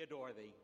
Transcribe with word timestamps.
we 0.00 0.04
adore 0.04 0.32
thee. 0.32 0.54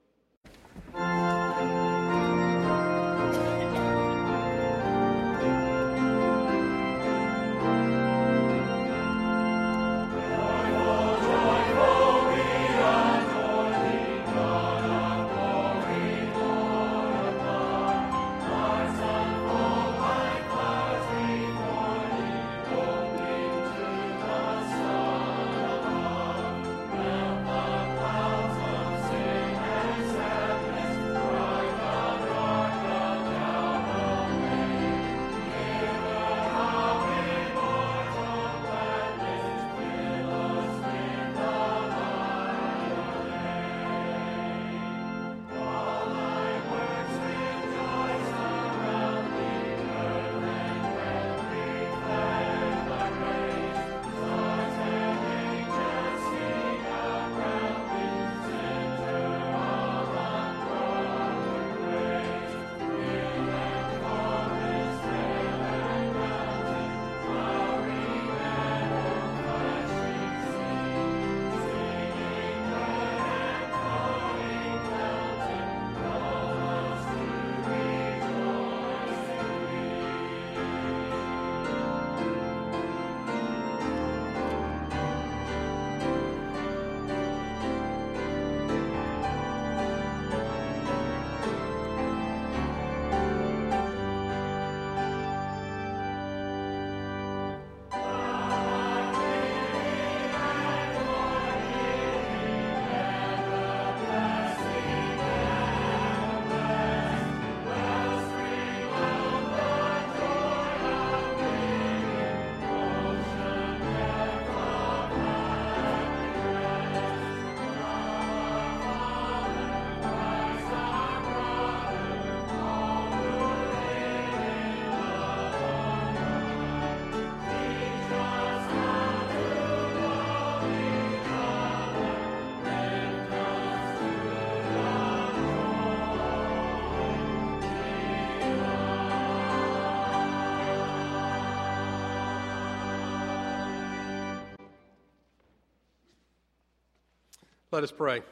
Let 147.77 147.85
us 147.85 147.93
pray. 147.93 148.23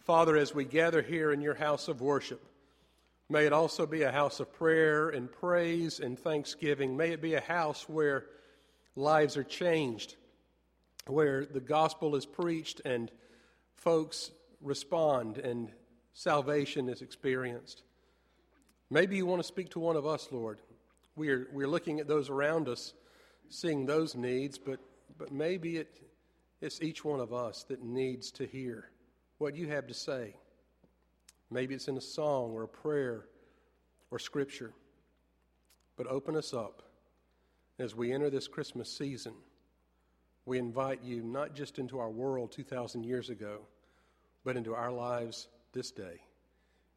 Father, 0.00 0.36
as 0.36 0.54
we 0.54 0.66
gather 0.66 1.00
here 1.00 1.32
in 1.32 1.40
your 1.40 1.54
house 1.54 1.88
of 1.88 2.02
worship, 2.02 2.44
may 3.30 3.46
it 3.46 3.52
also 3.54 3.86
be 3.86 4.02
a 4.02 4.12
house 4.12 4.40
of 4.40 4.52
prayer 4.52 5.08
and 5.08 5.32
praise 5.32 6.00
and 6.00 6.18
thanksgiving. 6.18 6.98
May 6.98 7.12
it 7.12 7.22
be 7.22 7.32
a 7.32 7.40
house 7.40 7.88
where 7.88 8.26
lives 8.94 9.38
are 9.38 9.42
changed, 9.42 10.16
where 11.06 11.46
the 11.46 11.62
gospel 11.62 12.14
is 12.14 12.26
preached 12.26 12.82
and 12.84 13.10
folks 13.74 14.32
respond 14.60 15.38
and 15.38 15.70
salvation 16.12 16.90
is 16.90 17.00
experienced. 17.00 17.84
Maybe 18.90 19.16
you 19.16 19.24
want 19.24 19.40
to 19.40 19.48
speak 19.48 19.70
to 19.70 19.80
one 19.80 19.96
of 19.96 20.04
us, 20.06 20.28
Lord. 20.30 20.58
We're, 21.16 21.48
we're 21.54 21.68
looking 21.68 22.00
at 22.00 22.06
those 22.06 22.28
around 22.28 22.68
us, 22.68 22.92
seeing 23.48 23.86
those 23.86 24.14
needs, 24.14 24.58
but, 24.58 24.78
but 25.16 25.32
maybe 25.32 25.78
it 25.78 26.05
it's 26.60 26.82
each 26.82 27.04
one 27.04 27.20
of 27.20 27.32
us 27.32 27.64
that 27.64 27.82
needs 27.82 28.30
to 28.32 28.46
hear 28.46 28.90
what 29.38 29.56
you 29.56 29.68
have 29.68 29.86
to 29.86 29.94
say. 29.94 30.34
Maybe 31.50 31.74
it's 31.74 31.88
in 31.88 31.96
a 31.96 32.00
song 32.00 32.52
or 32.52 32.64
a 32.64 32.68
prayer 32.68 33.26
or 34.10 34.18
scripture. 34.18 34.72
But 35.96 36.06
open 36.06 36.36
us 36.36 36.52
up 36.52 36.82
as 37.78 37.94
we 37.94 38.12
enter 38.12 38.30
this 38.30 38.48
Christmas 38.48 38.90
season. 38.90 39.34
We 40.44 40.58
invite 40.58 41.02
you 41.02 41.22
not 41.22 41.54
just 41.54 41.78
into 41.78 41.98
our 41.98 42.10
world 42.10 42.52
2,000 42.52 43.04
years 43.04 43.30
ago, 43.30 43.60
but 44.44 44.56
into 44.56 44.74
our 44.74 44.92
lives 44.92 45.48
this 45.72 45.90
day. 45.90 46.20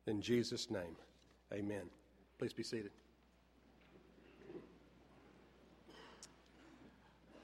In 0.08 0.22
Jesus' 0.22 0.70
name, 0.70 0.96
amen. 1.54 1.90
Please 2.38 2.54
be 2.54 2.64
seated. 2.64 2.92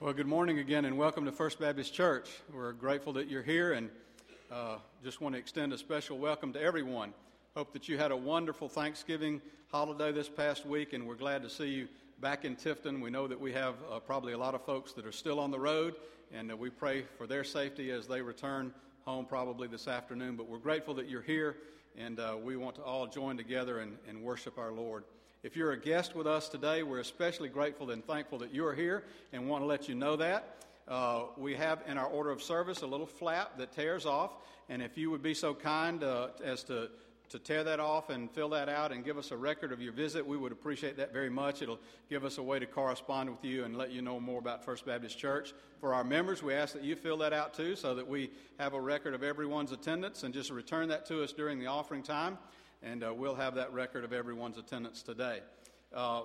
Well, 0.02 0.12
good 0.12 0.28
morning 0.28 0.60
again, 0.60 0.84
and 0.84 0.98
welcome 0.98 1.24
to 1.24 1.32
First 1.32 1.58
Baptist 1.58 1.94
Church. 1.94 2.30
We're 2.54 2.74
grateful 2.74 3.14
that 3.14 3.30
you're 3.30 3.42
here, 3.42 3.72
and 3.72 3.90
uh, 4.52 4.76
just 5.02 5.22
want 5.22 5.36
to 5.36 5.40
extend 5.40 5.72
a 5.72 5.78
special 5.78 6.18
welcome 6.18 6.52
to 6.52 6.62
everyone. 6.62 7.14
Hope 7.56 7.72
that 7.72 7.88
you 7.88 7.98
had 7.98 8.12
a 8.12 8.18
wonderful 8.18 8.68
Thanksgiving 8.68 9.42
holiday 9.72 10.12
this 10.12 10.28
past 10.28 10.66
week, 10.66 10.92
and 10.92 11.08
we're 11.08 11.16
glad 11.16 11.44
to 11.44 11.50
see 11.50 11.70
you 11.70 11.88
back 12.20 12.44
in 12.44 12.58
Tifton. 12.58 13.02
We 13.02 13.10
know 13.10 13.26
that 13.26 13.40
we 13.40 13.54
have 13.54 13.76
uh, 13.90 14.00
probably 14.00 14.34
a 14.34 14.38
lot 14.38 14.54
of 14.54 14.66
folks 14.66 14.92
that 14.92 15.06
are 15.06 15.14
still 15.14 15.40
on 15.40 15.50
the 15.50 15.60
road, 15.60 15.96
and 16.34 16.52
uh, 16.52 16.58
we 16.58 16.70
pray 16.70 17.06
for 17.18 17.26
their 17.26 17.46
safety 17.46 17.90
as 17.92 18.06
they 18.06 18.22
return 18.22 18.74
home 19.06 19.24
probably 19.24 19.70
this 19.70 19.88
afternoon. 19.88 20.36
But 20.36 20.50
we're 20.50 20.58
grateful 20.58 20.94
that 20.96 21.08
you're 21.08 21.22
here, 21.22 21.56
and 21.98 22.20
uh, 22.20 22.36
we 22.44 22.58
want 22.58 22.76
to 22.76 22.82
all 22.84 23.08
join 23.08 23.38
together 23.38 23.80
and, 23.80 23.98
and 24.10 24.22
worship 24.22 24.58
our 24.58 24.74
Lord. 24.74 25.06
If 25.46 25.56
you're 25.56 25.74
a 25.74 25.80
guest 25.80 26.16
with 26.16 26.26
us 26.26 26.50
today, 26.50 26.82
we're 26.82 27.02
especially 27.02 27.50
grateful 27.50 27.92
and 27.92 28.04
thankful 28.04 28.40
that 28.40 28.52
you're 28.52 28.74
here 28.74 29.04
and 29.32 29.48
want 29.48 29.62
to 29.62 29.68
let 29.68 29.88
you 29.88 29.94
know 29.94 30.16
that. 30.16 30.58
Uh, 30.88 31.26
we 31.38 31.54
have 31.54 31.84
in 31.86 32.00
our 32.00 32.08
order 32.08 32.32
of 32.32 32.42
service 32.42 32.82
a 32.82 32.88
little 32.88 33.06
flap 33.06 33.56
that 33.60 33.72
tears 33.72 34.08
off, 34.08 34.32
and 34.70 34.82
if 34.82 34.98
you 34.98 35.12
would 35.12 35.22
be 35.22 35.36
so 35.36 35.54
kind 35.54 36.04
uh, 36.04 36.30
as 36.44 36.64
to 36.64 36.90
to 37.30 37.40
tear 37.40 37.64
that 37.64 37.80
off 37.80 38.10
and 38.12 38.30
fill 38.32 38.50
that 38.50 38.70
out 38.70 38.92
and 38.92 39.04
give 39.04 39.18
us 39.18 39.32
a 39.32 39.38
record 39.38 39.72
of 39.72 39.82
your 39.82 39.92
visit. 39.92 40.26
We 40.26 40.38
would 40.38 40.52
appreciate 40.52 40.98
that 40.98 41.12
very 41.12 41.30
much. 41.30 41.64
It'll 41.64 41.80
give 42.08 42.24
us 42.24 42.38
a 42.38 42.44
way 42.44 42.60
to 42.60 42.68
correspond 42.68 43.32
with 43.32 43.44
you 43.44 43.66
and 43.66 43.76
let 43.76 43.92
you 43.92 44.04
know 44.04 44.20
more 44.20 44.38
about 44.38 44.64
First 44.64 44.86
Baptist 44.86 45.18
Church. 45.18 45.52
For 45.80 45.96
our 45.96 46.04
members, 46.04 46.44
we 46.44 46.54
ask 46.54 46.74
that 46.74 46.84
you 46.84 46.96
fill 46.96 47.18
that 47.18 47.34
out 47.34 47.56
too 47.56 47.76
so 47.76 47.96
that 47.96 48.08
we 48.08 48.30
have 48.60 48.76
a 48.76 48.80
record 48.80 49.16
of 49.16 49.24
everyone's 49.24 49.72
attendance 49.72 50.22
and 50.22 50.36
just 50.36 50.52
return 50.52 50.88
that 50.90 51.08
to 51.08 51.24
us 51.24 51.34
during 51.34 51.58
the 51.58 51.66
offering 51.66 52.04
time 52.04 52.38
and 52.86 53.04
uh, 53.04 53.12
we'll 53.14 53.36
have 53.36 53.56
that 53.56 53.74
record 53.74 54.04
of 54.04 54.14
everyone's 54.14 54.58
attendance 54.58 55.02
today. 55.02 55.40
Uh, 55.94 56.22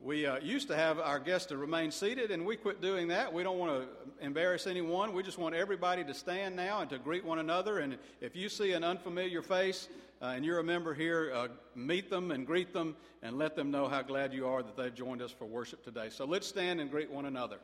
we 0.00 0.26
uh, 0.26 0.38
used 0.38 0.68
to 0.68 0.76
have 0.76 0.98
our 1.00 1.18
guests 1.18 1.46
to 1.48 1.56
remain 1.56 1.90
seated, 1.90 2.30
and 2.30 2.46
we 2.46 2.56
quit 2.56 2.80
doing 2.80 3.08
that. 3.08 3.32
We 3.32 3.42
don't 3.42 3.58
want 3.58 3.82
to 3.82 4.24
embarrass 4.24 4.66
anyone. 4.66 5.12
We 5.12 5.22
just 5.22 5.38
want 5.38 5.54
everybody 5.54 6.04
to 6.04 6.14
stand 6.14 6.54
now 6.54 6.80
and 6.80 6.90
to 6.90 6.98
greet 6.98 7.24
one 7.24 7.40
another. 7.40 7.78
And 7.78 7.98
if 8.20 8.36
you 8.36 8.48
see 8.48 8.72
an 8.72 8.84
unfamiliar 8.84 9.42
face 9.42 9.88
uh, 10.22 10.26
and 10.26 10.44
you're 10.44 10.60
a 10.60 10.64
member 10.64 10.94
here, 10.94 11.32
uh, 11.34 11.48
meet 11.74 12.10
them 12.10 12.30
and 12.30 12.46
greet 12.46 12.72
them 12.72 12.96
and 13.22 13.36
let 13.36 13.56
them 13.56 13.70
know 13.70 13.88
how 13.88 14.02
glad 14.02 14.32
you 14.32 14.46
are 14.46 14.62
that 14.62 14.76
they've 14.76 14.94
joined 14.94 15.20
us 15.20 15.32
for 15.32 15.46
worship 15.46 15.82
today. 15.82 16.10
So 16.10 16.24
let's 16.24 16.46
stand 16.46 16.80
and 16.80 16.90
greet 16.90 17.10
one 17.10 17.24
another. 17.24 17.58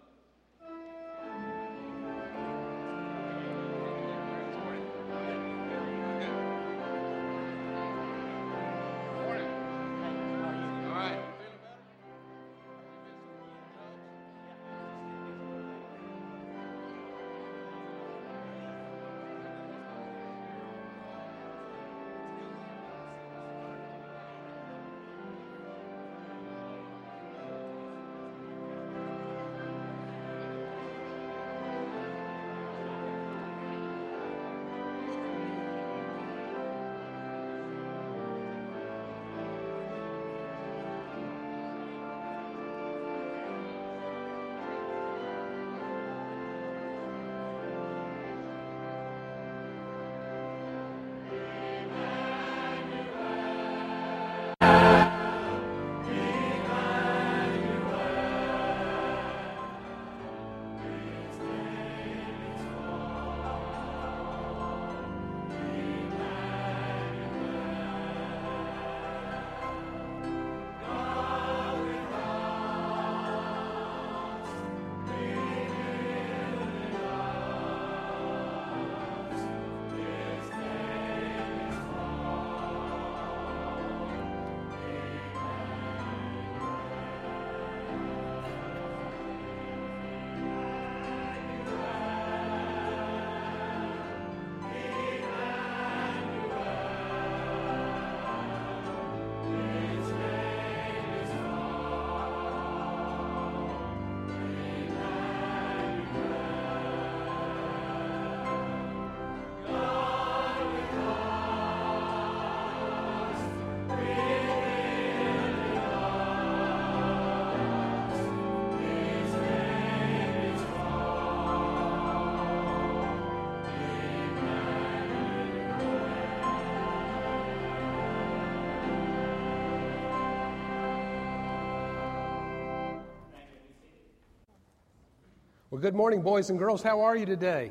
Well, 135.70 135.80
good 135.80 135.94
morning, 135.94 136.20
boys 136.20 136.50
and 136.50 136.58
girls. 136.58 136.82
How 136.82 137.00
are 137.02 137.14
you 137.14 137.24
today? 137.24 137.70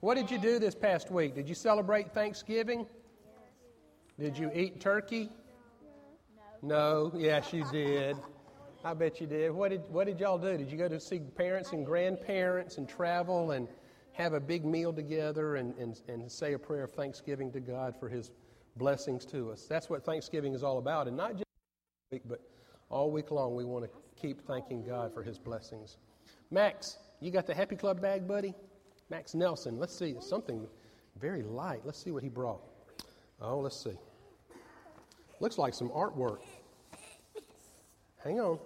What 0.00 0.16
did 0.16 0.32
you 0.32 0.38
do 0.38 0.58
this 0.58 0.74
past 0.74 1.12
week? 1.12 1.36
Did 1.36 1.48
you 1.48 1.54
celebrate 1.54 2.12
Thanksgiving? 2.12 2.86
Did 4.18 4.36
you 4.36 4.50
eat 4.52 4.80
turkey? 4.80 5.30
No. 6.60 7.12
Yes, 7.16 7.52
you 7.52 7.64
did. 7.70 8.16
I 8.84 8.94
bet 8.94 9.20
you 9.20 9.28
did. 9.28 9.52
What 9.52 9.70
did 9.70 9.82
What 9.90 10.08
did 10.08 10.18
y'all 10.18 10.38
do? 10.38 10.56
Did 10.56 10.72
you 10.72 10.76
go 10.76 10.88
to 10.88 10.98
see 10.98 11.20
parents 11.20 11.70
and 11.70 11.86
grandparents 11.86 12.78
and 12.78 12.88
travel 12.88 13.52
and 13.52 13.68
have 14.14 14.32
a 14.32 14.40
big 14.40 14.64
meal 14.64 14.92
together 14.92 15.54
and, 15.54 15.72
and, 15.78 16.00
and 16.08 16.28
say 16.28 16.54
a 16.54 16.58
prayer 16.58 16.82
of 16.82 16.90
thanksgiving 16.94 17.52
to 17.52 17.60
God 17.60 17.94
for 17.96 18.08
His 18.08 18.32
blessings 18.74 19.24
to 19.26 19.52
us? 19.52 19.66
That's 19.68 19.88
what 19.88 20.04
Thanksgiving 20.04 20.52
is 20.52 20.64
all 20.64 20.78
about, 20.78 21.06
and 21.06 21.16
not 21.16 21.34
just 21.34 21.44
week, 22.10 22.22
but 22.26 22.40
all 22.90 23.12
week 23.12 23.30
long. 23.30 23.54
We 23.54 23.64
want 23.64 23.84
to 23.84 23.90
keep 24.20 24.44
thanking 24.48 24.84
God 24.84 25.14
for 25.14 25.22
His 25.22 25.38
blessings. 25.38 25.98
Max, 26.50 26.98
you 27.24 27.30
got 27.30 27.46
the 27.46 27.54
Happy 27.54 27.74
Club 27.74 28.02
bag, 28.02 28.28
buddy? 28.28 28.54
Max 29.08 29.34
Nelson. 29.34 29.78
Let's 29.78 29.96
see. 29.98 30.14
Something 30.20 30.66
very 31.18 31.42
light. 31.42 31.80
Let's 31.82 31.98
see 31.98 32.10
what 32.10 32.22
he 32.22 32.28
brought. 32.28 32.60
Oh, 33.40 33.60
let's 33.60 33.82
see. 33.82 33.96
Looks 35.40 35.56
like 35.56 35.72
some 35.72 35.88
artwork. 35.88 36.40
Hang 38.22 38.40
on. 38.40 38.58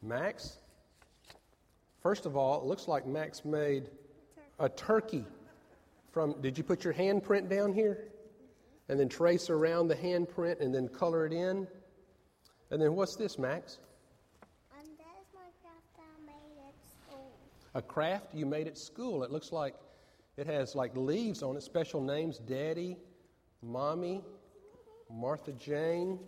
Max, 0.00 0.56
first 2.02 2.24
of 2.24 2.36
all, 2.36 2.62
it 2.62 2.64
looks 2.64 2.88
like 2.88 3.06
Max 3.06 3.44
made 3.44 3.90
a 4.58 4.70
turkey 4.70 5.26
from. 6.12 6.40
Did 6.40 6.56
you 6.56 6.64
put 6.64 6.82
your 6.82 6.94
handprint 6.94 7.50
down 7.50 7.74
here? 7.74 8.08
And 8.88 8.98
then 8.98 9.10
trace 9.10 9.50
around 9.50 9.88
the 9.88 9.96
handprint 9.96 10.62
and 10.62 10.74
then 10.74 10.88
color 10.88 11.26
it 11.26 11.34
in? 11.34 11.68
And 12.70 12.80
then 12.80 12.94
what's 12.94 13.16
this, 13.16 13.38
Max? 13.38 13.80
A 17.78 17.82
craft 17.82 18.34
you 18.34 18.44
made 18.44 18.66
at 18.66 18.76
school. 18.76 19.22
It 19.22 19.30
looks 19.30 19.52
like 19.52 19.74
it 20.36 20.46
has 20.48 20.74
like 20.74 20.96
leaves 20.96 21.44
on 21.44 21.56
it, 21.56 21.62
special 21.62 22.02
names 22.02 22.38
Daddy, 22.38 22.96
Mommy, 23.62 24.20
Martha 25.08 25.52
Jane, 25.52 26.18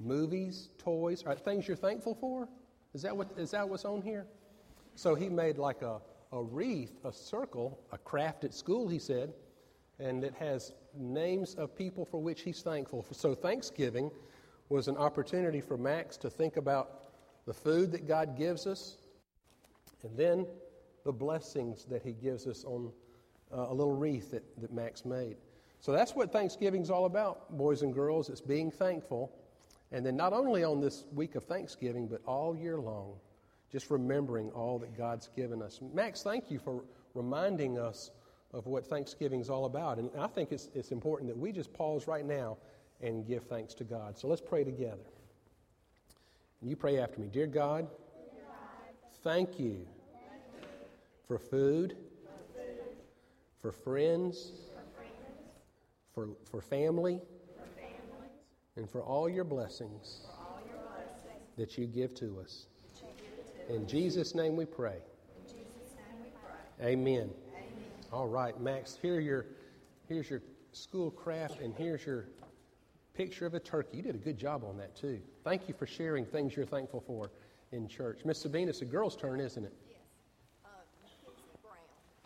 movies, 0.00 0.70
toys, 0.78 1.22
are 1.24 1.34
things 1.34 1.68
you're 1.68 1.76
thankful 1.76 2.14
for? 2.14 2.48
Is 2.94 3.02
that, 3.02 3.14
what, 3.14 3.28
is 3.36 3.50
that 3.50 3.68
what's 3.68 3.84
on 3.84 4.00
here? 4.00 4.26
So 4.94 5.14
he 5.14 5.28
made 5.28 5.58
like 5.58 5.82
a, 5.82 6.00
a 6.32 6.42
wreath, 6.42 7.04
a 7.04 7.12
circle, 7.12 7.78
a 7.92 7.98
craft 7.98 8.44
at 8.44 8.54
school, 8.54 8.88
he 8.88 8.98
said, 8.98 9.34
and 9.98 10.24
it 10.24 10.34
has 10.38 10.72
names 10.94 11.54
of 11.56 11.76
people 11.76 12.06
for 12.06 12.22
which 12.22 12.40
he's 12.40 12.62
thankful. 12.62 13.04
So 13.10 13.34
Thanksgiving 13.34 14.10
was 14.70 14.88
an 14.88 14.96
opportunity 14.96 15.60
for 15.60 15.76
Max 15.76 16.16
to 16.18 16.30
think 16.30 16.56
about 16.56 17.02
the 17.46 17.52
food 17.52 17.92
that 17.92 18.08
God 18.08 18.36
gives 18.36 18.66
us, 18.66 18.96
and 20.02 20.16
then 20.16 20.46
the 21.04 21.12
blessings 21.12 21.84
that 21.86 22.02
he 22.02 22.12
gives 22.12 22.46
us 22.46 22.64
on 22.64 22.90
uh, 23.52 23.66
a 23.68 23.74
little 23.74 23.94
wreath 23.94 24.30
that, 24.32 24.44
that 24.60 24.72
Max 24.72 25.04
made. 25.04 25.36
So 25.80 25.92
that's 25.92 26.14
what 26.14 26.32
Thanksgiving's 26.32 26.90
all 26.90 27.04
about, 27.04 27.56
boys 27.56 27.82
and 27.82 27.94
girls. 27.94 28.28
It's 28.28 28.40
being 28.40 28.70
thankful. 28.70 29.32
And 29.92 30.04
then 30.04 30.16
not 30.16 30.32
only 30.32 30.64
on 30.64 30.80
this 30.80 31.04
week 31.14 31.36
of 31.36 31.44
Thanksgiving, 31.44 32.08
but 32.08 32.20
all 32.26 32.56
year 32.56 32.78
long, 32.78 33.14
just 33.70 33.90
remembering 33.90 34.50
all 34.50 34.78
that 34.80 34.96
God's 34.96 35.28
given 35.36 35.62
us. 35.62 35.80
Max, 35.94 36.22
thank 36.22 36.50
you 36.50 36.58
for 36.58 36.82
reminding 37.14 37.78
us 37.78 38.10
of 38.52 38.66
what 38.66 38.86
Thanksgiving's 38.86 39.50
all 39.50 39.64
about. 39.64 39.98
And 39.98 40.10
I 40.18 40.26
think 40.26 40.50
it's, 40.50 40.70
it's 40.74 40.92
important 40.92 41.28
that 41.28 41.36
we 41.36 41.52
just 41.52 41.72
pause 41.72 42.06
right 42.06 42.24
now 42.24 42.56
and 43.00 43.26
give 43.26 43.44
thanks 43.44 43.74
to 43.74 43.84
God. 43.84 44.18
So 44.18 44.28
let's 44.28 44.40
pray 44.40 44.64
together. 44.64 45.04
And 46.60 46.70
you 46.70 46.76
pray 46.76 46.98
after 46.98 47.20
me. 47.20 47.28
Dear 47.28 47.46
God, 47.46 47.86
thank 49.26 49.58
you 49.58 49.84
for 51.26 51.36
food, 51.36 51.96
for 53.58 53.72
friends, 53.72 54.52
for, 56.14 56.28
for 56.44 56.60
family, 56.60 57.20
and 58.76 58.88
for 58.88 59.02
all 59.02 59.28
your 59.28 59.42
blessings 59.42 60.20
that 61.56 61.76
you 61.76 61.88
give 61.88 62.14
to 62.14 62.38
us. 62.40 62.66
In 63.68 63.88
Jesus' 63.88 64.32
name 64.32 64.54
we 64.54 64.64
pray. 64.64 64.98
Amen. 66.80 67.28
All 68.12 68.28
right, 68.28 68.58
Max, 68.60 68.96
here 69.02 69.18
your, 69.18 69.46
here's 70.08 70.30
your 70.30 70.42
school 70.70 71.10
craft, 71.10 71.60
and 71.60 71.74
here's 71.74 72.06
your 72.06 72.28
picture 73.12 73.44
of 73.44 73.54
a 73.54 73.60
turkey. 73.60 73.96
You 73.96 74.02
did 74.04 74.14
a 74.14 74.18
good 74.18 74.38
job 74.38 74.62
on 74.62 74.76
that, 74.76 74.94
too. 74.94 75.20
Thank 75.42 75.66
you 75.66 75.74
for 75.74 75.84
sharing 75.84 76.24
things 76.24 76.54
you're 76.54 76.64
thankful 76.64 77.02
for 77.04 77.32
in 77.72 77.88
church. 77.88 78.20
Miss 78.24 78.40
Sabina, 78.40 78.70
it's 78.70 78.82
a 78.82 78.84
girl's 78.84 79.16
turn, 79.16 79.40
isn't 79.40 79.64
it? 79.64 79.72
Yes. 79.88 79.98
Uh, 80.64 80.68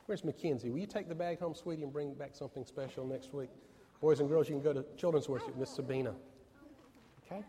Where's 0.06 0.25
Mackenzie? 0.25 0.70
Will 0.70 0.78
you 0.78 0.87
take 0.87 1.09
the 1.09 1.14
bag 1.14 1.38
home, 1.38 1.54
sweetie, 1.54 1.82
and 1.82 1.92
bring 1.92 2.14
back 2.14 2.35
something 2.35 2.64
special 2.64 3.06
next 3.06 3.32
week? 3.32 3.50
Boys 4.00 4.20
and 4.20 4.28
girls, 4.28 4.49
you 4.49 4.54
can 4.54 4.62
go 4.62 4.73
to 4.73 4.85
children's 4.97 5.28
worship, 5.28 5.56
Miss 5.56 5.70
Sabina. 5.70 6.14
Okay? 7.26 7.44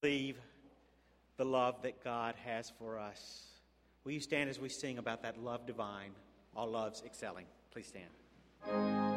Believe 0.00 0.36
the 1.36 1.44
love 1.44 1.82
that 1.82 2.02
God 2.02 2.34
has 2.44 2.70
for 2.78 2.98
us. 2.98 3.44
Will 4.04 4.12
you 4.12 4.20
stand 4.20 4.50
as 4.50 4.58
we 4.58 4.68
sing 4.68 4.98
about 4.98 5.22
that 5.22 5.42
love 5.42 5.66
divine, 5.66 6.10
all 6.56 6.68
loves 6.68 7.02
excelling? 7.04 7.46
Please 7.72 7.86
stand. 7.86 9.07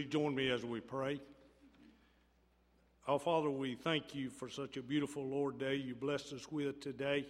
Please 0.00 0.08
join 0.08 0.34
me 0.34 0.48
as 0.48 0.64
we 0.64 0.80
pray. 0.80 1.20
Our 3.06 3.18
Father, 3.18 3.50
we 3.50 3.74
thank 3.74 4.14
you 4.14 4.30
for 4.30 4.48
such 4.48 4.78
a 4.78 4.82
beautiful 4.82 5.28
Lord 5.28 5.58
day 5.58 5.74
you 5.74 5.94
blessed 5.94 6.32
us 6.32 6.50
with 6.50 6.80
today. 6.80 7.26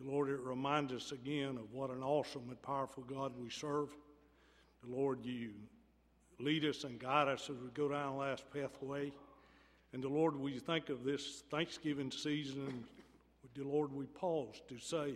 The 0.00 0.10
Lord, 0.10 0.28
it 0.28 0.40
reminds 0.40 0.92
us 0.92 1.12
again 1.12 1.50
of 1.50 1.72
what 1.72 1.90
an 1.90 2.02
awesome 2.02 2.42
and 2.48 2.60
powerful 2.62 3.04
God 3.04 3.30
we 3.40 3.48
serve. 3.48 3.90
The 4.82 4.90
Lord, 4.90 5.24
you 5.24 5.50
lead 6.40 6.64
us 6.64 6.82
and 6.82 6.98
guide 6.98 7.28
us 7.28 7.42
as 7.48 7.56
we 7.62 7.68
go 7.74 7.88
down 7.88 8.14
the 8.14 8.22
last 8.22 8.42
pathway. 8.52 9.12
And 9.92 10.02
the 10.02 10.08
Lord, 10.08 10.34
we 10.34 10.58
think 10.58 10.88
of 10.88 11.04
this 11.04 11.44
Thanksgiving 11.48 12.10
season. 12.10 12.82
The 13.54 13.62
Lord, 13.62 13.92
we 13.92 14.06
pause 14.06 14.60
to 14.68 14.80
say 14.80 15.14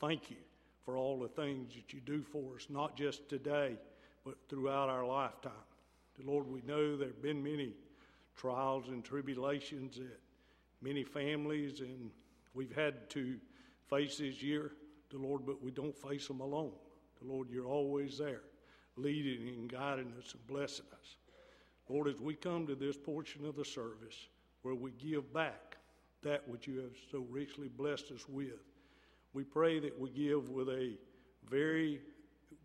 thank 0.00 0.28
you 0.28 0.38
for 0.84 0.96
all 0.96 1.20
the 1.20 1.28
things 1.28 1.72
that 1.76 1.94
you 1.94 2.00
do 2.00 2.20
for 2.20 2.56
us, 2.56 2.66
not 2.68 2.96
just 2.96 3.28
today, 3.28 3.76
but 4.24 4.34
throughout 4.48 4.88
our 4.88 5.06
lifetime. 5.06 5.52
The 6.18 6.30
Lord, 6.30 6.46
we 6.46 6.62
know 6.62 6.96
there 6.96 7.08
have 7.08 7.22
been 7.22 7.42
many 7.42 7.72
trials 8.36 8.88
and 8.88 9.04
tribulations 9.04 9.96
that 9.96 10.20
many 10.80 11.02
families 11.02 11.80
and 11.80 12.10
we've 12.54 12.74
had 12.74 13.08
to 13.10 13.36
face 13.88 14.18
this 14.18 14.42
year, 14.42 14.72
the 15.10 15.18
Lord, 15.18 15.44
but 15.44 15.62
we 15.62 15.70
don't 15.70 15.96
face 15.96 16.28
them 16.28 16.40
alone. 16.40 16.72
The 17.20 17.28
Lord, 17.28 17.48
you're 17.50 17.66
always 17.66 18.18
there, 18.18 18.42
leading 18.96 19.48
and 19.48 19.68
guiding 19.68 20.12
us 20.18 20.34
and 20.34 20.46
blessing 20.46 20.86
us. 21.00 21.16
Lord, 21.88 22.08
as 22.08 22.20
we 22.20 22.34
come 22.34 22.66
to 22.66 22.74
this 22.74 22.96
portion 22.96 23.44
of 23.44 23.56
the 23.56 23.64
service 23.64 24.28
where 24.62 24.74
we 24.74 24.92
give 24.92 25.32
back 25.32 25.76
that 26.22 26.48
which 26.48 26.66
you 26.66 26.78
have 26.78 26.96
so 27.10 27.26
richly 27.28 27.68
blessed 27.68 28.10
us 28.12 28.28
with, 28.28 28.62
we 29.32 29.44
pray 29.44 29.80
that 29.80 29.98
we 29.98 30.10
give 30.10 30.48
with 30.48 30.68
a 30.68 30.96
very 31.50 32.00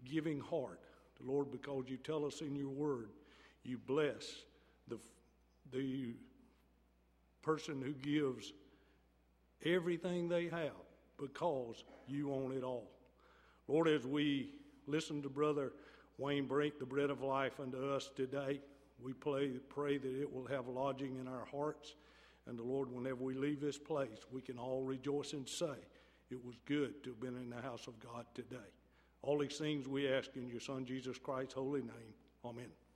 giving 0.05 0.39
heart, 0.39 0.79
the 1.19 1.29
Lord, 1.29 1.51
because 1.51 1.85
you 1.87 1.97
tell 1.97 2.25
us 2.25 2.41
in 2.41 2.55
your 2.55 2.69
word 2.69 3.09
you 3.63 3.77
bless 3.77 4.25
the, 4.87 4.97
the 5.71 6.15
person 7.41 7.81
who 7.81 7.93
gives 7.93 8.53
everything 9.65 10.29
they 10.29 10.47
have 10.47 10.71
because 11.17 11.83
you 12.07 12.33
own 12.33 12.51
it 12.51 12.63
all. 12.63 12.89
Lord, 13.67 13.87
as 13.87 14.05
we 14.05 14.51
listen 14.87 15.21
to 15.21 15.29
Brother 15.29 15.73
Wayne 16.17 16.47
break 16.47 16.79
the 16.79 16.85
bread 16.85 17.09
of 17.09 17.21
life 17.21 17.59
unto 17.59 17.91
us 17.91 18.09
today, 18.15 18.59
we 19.01 19.13
pray, 19.13 19.51
pray 19.69 19.97
that 19.97 20.21
it 20.21 20.31
will 20.31 20.45
have 20.47 20.67
lodging 20.67 21.17
in 21.17 21.27
our 21.27 21.45
hearts. 21.45 21.95
And 22.47 22.57
the 22.57 22.63
Lord, 22.63 22.91
whenever 22.91 23.23
we 23.23 23.35
leave 23.35 23.61
this 23.61 23.77
place, 23.77 24.19
we 24.31 24.41
can 24.41 24.57
all 24.57 24.83
rejoice 24.83 25.33
and 25.33 25.47
say, 25.47 25.77
It 26.29 26.43
was 26.43 26.55
good 26.65 27.03
to 27.03 27.11
have 27.11 27.21
been 27.21 27.37
in 27.37 27.49
the 27.49 27.61
house 27.61 27.87
of 27.87 27.99
God 27.99 28.25
today. 28.33 28.57
All 29.21 29.37
these 29.37 29.57
things 29.57 29.87
we 29.87 30.11
ask 30.11 30.35
in 30.35 30.47
your 30.47 30.59
Son, 30.59 30.85
Jesus 30.85 31.17
Christ's 31.17 31.53
holy 31.53 31.81
name. 31.81 32.13
Amen. 32.43 32.88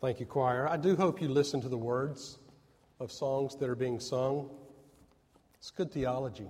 Thank 0.00 0.20
you, 0.20 0.26
choir. 0.26 0.68
I 0.68 0.76
do 0.76 0.94
hope 0.94 1.20
you 1.20 1.28
listen 1.28 1.60
to 1.60 1.68
the 1.68 1.76
words 1.76 2.38
of 3.00 3.10
songs 3.10 3.56
that 3.56 3.68
are 3.68 3.74
being 3.74 3.98
sung. 3.98 4.48
It's 5.58 5.72
good 5.72 5.90
theology. 5.90 6.48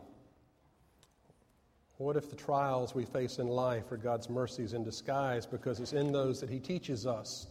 What 1.97 2.19
if 2.19 2.29
the 2.29 2.37
trials 2.37 2.95
we 2.95 3.07
face 3.07 3.39
in 3.39 3.49
life 3.49 3.91
are 3.91 3.97
God's 3.97 4.29
mercies 4.29 4.75
in 4.75 4.85
disguise 4.85 5.47
because 5.47 5.81
it's 5.81 5.95
in 5.95 6.13
those 6.13 6.41
that 6.41 6.51
He 6.51 6.61
teaches 6.61 7.07
us 7.07 7.47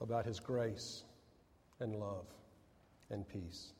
about 0.00 0.24
His 0.24 0.40
grace 0.40 1.02
and 1.80 1.94
love 1.94 2.24
and 3.10 3.28
peace? 3.28 3.72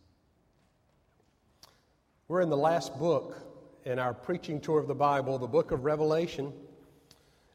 We're 2.28 2.42
in 2.42 2.50
the 2.50 2.58
last 2.58 2.98
book 2.98 3.38
in 3.86 3.98
our 3.98 4.12
preaching 4.12 4.60
tour 4.60 4.78
of 4.78 4.86
the 4.86 4.94
Bible, 4.94 5.38
the 5.38 5.46
book 5.46 5.70
of 5.70 5.84
Revelation. 5.84 6.52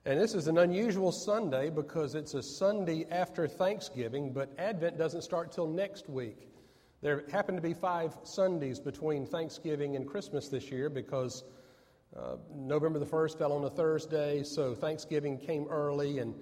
And 0.07 0.21
this 0.21 0.35
is 0.35 0.47
an 0.47 0.59
unusual 0.59 1.11
Sunday 1.11 1.71
because 1.71 2.13
it's 2.13 2.35
a 2.35 2.43
Sunday 2.43 3.07
after 3.09 3.47
Thanksgiving, 3.47 4.31
but 4.31 4.53
Advent 4.59 4.99
doesn't 4.99 5.23
start 5.23 5.51
till 5.51 5.65
next 5.65 6.07
week. 6.07 6.47
There 7.01 7.23
happen 7.31 7.55
to 7.55 7.61
be 7.61 7.73
five 7.73 8.15
Sundays 8.21 8.79
between 8.79 9.25
Thanksgiving 9.25 9.95
and 9.95 10.07
Christmas 10.07 10.47
this 10.47 10.69
year 10.69 10.91
because 10.91 11.43
uh, 12.15 12.35
November 12.53 12.99
the 12.99 13.05
1st 13.05 13.39
fell 13.39 13.51
on 13.51 13.63
a 13.63 13.69
Thursday, 13.69 14.43
so 14.43 14.75
Thanksgiving 14.75 15.39
came 15.39 15.65
early. 15.71 16.19
And 16.19 16.35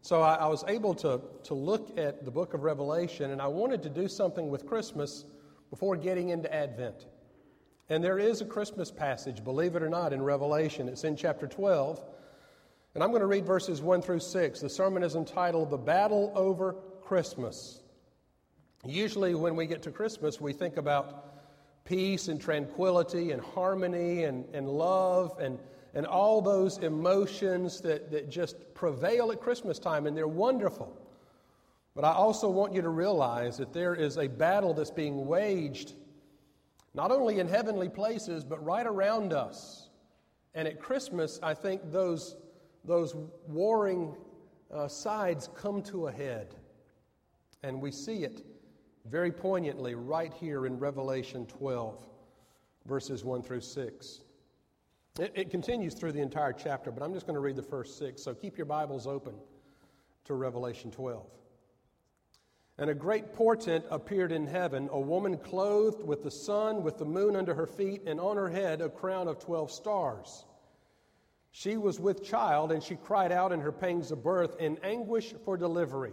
so 0.00 0.22
I, 0.22 0.36
I 0.36 0.46
was 0.46 0.64
able 0.66 0.94
to, 0.94 1.20
to 1.42 1.52
look 1.52 1.98
at 1.98 2.24
the 2.24 2.30
book 2.30 2.54
of 2.54 2.62
Revelation, 2.62 3.32
and 3.32 3.42
I 3.42 3.48
wanted 3.48 3.82
to 3.82 3.90
do 3.90 4.08
something 4.08 4.48
with 4.48 4.64
Christmas 4.64 5.26
before 5.68 5.94
getting 5.94 6.30
into 6.30 6.50
Advent. 6.54 7.04
And 7.90 8.02
there 8.02 8.18
is 8.18 8.40
a 8.40 8.46
Christmas 8.46 8.90
passage, 8.90 9.44
believe 9.44 9.76
it 9.76 9.82
or 9.82 9.90
not, 9.90 10.14
in 10.14 10.22
Revelation. 10.22 10.88
It's 10.88 11.04
in 11.04 11.16
chapter 11.16 11.46
12. 11.46 12.02
And 12.94 13.04
I'm 13.04 13.10
going 13.10 13.20
to 13.20 13.26
read 13.26 13.46
verses 13.46 13.80
1 13.80 14.02
through 14.02 14.18
6. 14.18 14.60
The 14.60 14.68
sermon 14.68 15.04
is 15.04 15.14
entitled 15.14 15.70
The 15.70 15.78
Battle 15.78 16.32
Over 16.34 16.74
Christmas. 17.02 17.82
Usually, 18.84 19.34
when 19.34 19.54
we 19.54 19.66
get 19.66 19.82
to 19.82 19.92
Christmas, 19.92 20.40
we 20.40 20.52
think 20.52 20.76
about 20.76 21.84
peace 21.84 22.26
and 22.26 22.40
tranquility 22.40 23.30
and 23.30 23.40
harmony 23.40 24.24
and, 24.24 24.44
and 24.52 24.68
love 24.68 25.38
and, 25.38 25.58
and 25.94 26.04
all 26.04 26.42
those 26.42 26.78
emotions 26.78 27.80
that, 27.82 28.10
that 28.10 28.28
just 28.28 28.56
prevail 28.74 29.30
at 29.30 29.40
Christmas 29.40 29.78
time, 29.78 30.06
and 30.06 30.16
they're 30.16 30.26
wonderful. 30.26 30.96
But 31.94 32.04
I 32.04 32.12
also 32.12 32.48
want 32.48 32.74
you 32.74 32.82
to 32.82 32.88
realize 32.88 33.56
that 33.58 33.72
there 33.72 33.94
is 33.94 34.16
a 34.18 34.26
battle 34.26 34.74
that's 34.74 34.90
being 34.90 35.26
waged, 35.26 35.94
not 36.94 37.12
only 37.12 37.38
in 37.38 37.46
heavenly 37.46 37.88
places, 37.88 38.42
but 38.42 38.64
right 38.64 38.86
around 38.86 39.32
us. 39.32 39.90
And 40.54 40.66
at 40.66 40.80
Christmas, 40.80 41.38
I 41.40 41.54
think 41.54 41.92
those 41.92 42.36
those 42.84 43.14
warring 43.46 44.14
uh, 44.72 44.88
sides 44.88 45.48
come 45.54 45.82
to 45.82 46.08
a 46.08 46.12
head. 46.12 46.54
And 47.62 47.80
we 47.80 47.90
see 47.90 48.24
it 48.24 48.44
very 49.04 49.32
poignantly 49.32 49.94
right 49.94 50.32
here 50.32 50.66
in 50.66 50.78
Revelation 50.78 51.46
12, 51.46 52.06
verses 52.86 53.24
1 53.24 53.42
through 53.42 53.60
6. 53.60 54.20
It, 55.18 55.32
it 55.34 55.50
continues 55.50 55.94
through 55.94 56.12
the 56.12 56.20
entire 56.20 56.52
chapter, 56.52 56.90
but 56.90 57.02
I'm 57.02 57.12
just 57.12 57.26
going 57.26 57.34
to 57.34 57.40
read 57.40 57.56
the 57.56 57.62
first 57.62 57.98
six. 57.98 58.22
So 58.22 58.34
keep 58.34 58.56
your 58.56 58.66
Bibles 58.66 59.06
open 59.06 59.34
to 60.24 60.34
Revelation 60.34 60.90
12. 60.90 61.26
And 62.78 62.88
a 62.88 62.94
great 62.94 63.34
portent 63.34 63.84
appeared 63.90 64.32
in 64.32 64.46
heaven 64.46 64.88
a 64.90 65.00
woman 65.00 65.36
clothed 65.36 66.02
with 66.02 66.22
the 66.22 66.30
sun, 66.30 66.82
with 66.82 66.96
the 66.96 67.04
moon 67.04 67.36
under 67.36 67.52
her 67.54 67.66
feet, 67.66 68.02
and 68.06 68.18
on 68.18 68.36
her 68.36 68.48
head 68.48 68.80
a 68.80 68.88
crown 68.88 69.28
of 69.28 69.38
12 69.38 69.70
stars. 69.70 70.44
She 71.52 71.76
was 71.76 71.98
with 71.98 72.22
child, 72.22 72.72
and 72.72 72.82
she 72.82 72.96
cried 72.96 73.32
out 73.32 73.52
in 73.52 73.60
her 73.60 73.72
pangs 73.72 74.12
of 74.12 74.22
birth 74.22 74.56
in 74.60 74.78
anguish 74.82 75.34
for 75.44 75.56
delivery. 75.56 76.12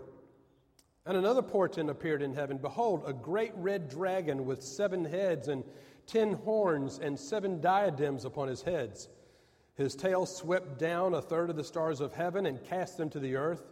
And 1.06 1.16
another 1.16 1.42
portent 1.42 1.90
appeared 1.90 2.22
in 2.22 2.34
heaven 2.34 2.58
Behold, 2.58 3.04
a 3.06 3.14
great 3.14 3.54
red 3.56 3.88
dragon 3.88 4.46
with 4.46 4.64
seven 4.64 5.06
heads 5.06 5.48
and 5.48 5.64
ten 6.06 6.34
horns 6.34 7.00
and 7.00 7.18
seven 7.18 7.62
diadems 7.62 8.26
upon 8.26 8.48
his 8.48 8.62
heads. 8.62 9.10
His 9.76 9.96
tail 9.96 10.26
swept 10.26 10.80
down 10.80 11.14
a 11.14 11.22
third 11.22 11.50
of 11.50 11.56
the 11.56 11.64
stars 11.64 12.02
of 12.02 12.14
heaven 12.14 12.46
and 12.46 12.64
cast 12.64 12.98
them 12.98 13.10
to 13.12 13.20
the 13.20 13.36
earth. 13.36 13.64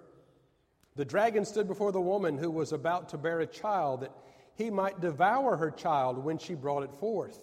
The 0.96 1.04
dragon 1.04 1.44
stood 1.44 1.68
before 1.68 1.92
the 1.92 2.00
woman 2.00 2.38
who 2.38 2.52
was 2.52 2.72
about 2.72 3.10
to 3.10 3.18
bear 3.18 3.40
a 3.40 3.48
child, 3.48 4.02
that 4.02 4.12
he 4.54 4.70
might 4.70 5.02
devour 5.02 5.58
her 5.58 5.72
child 5.72 6.24
when 6.24 6.38
she 6.38 6.54
brought 6.54 6.84
it 6.84 6.94
forth. 6.94 7.40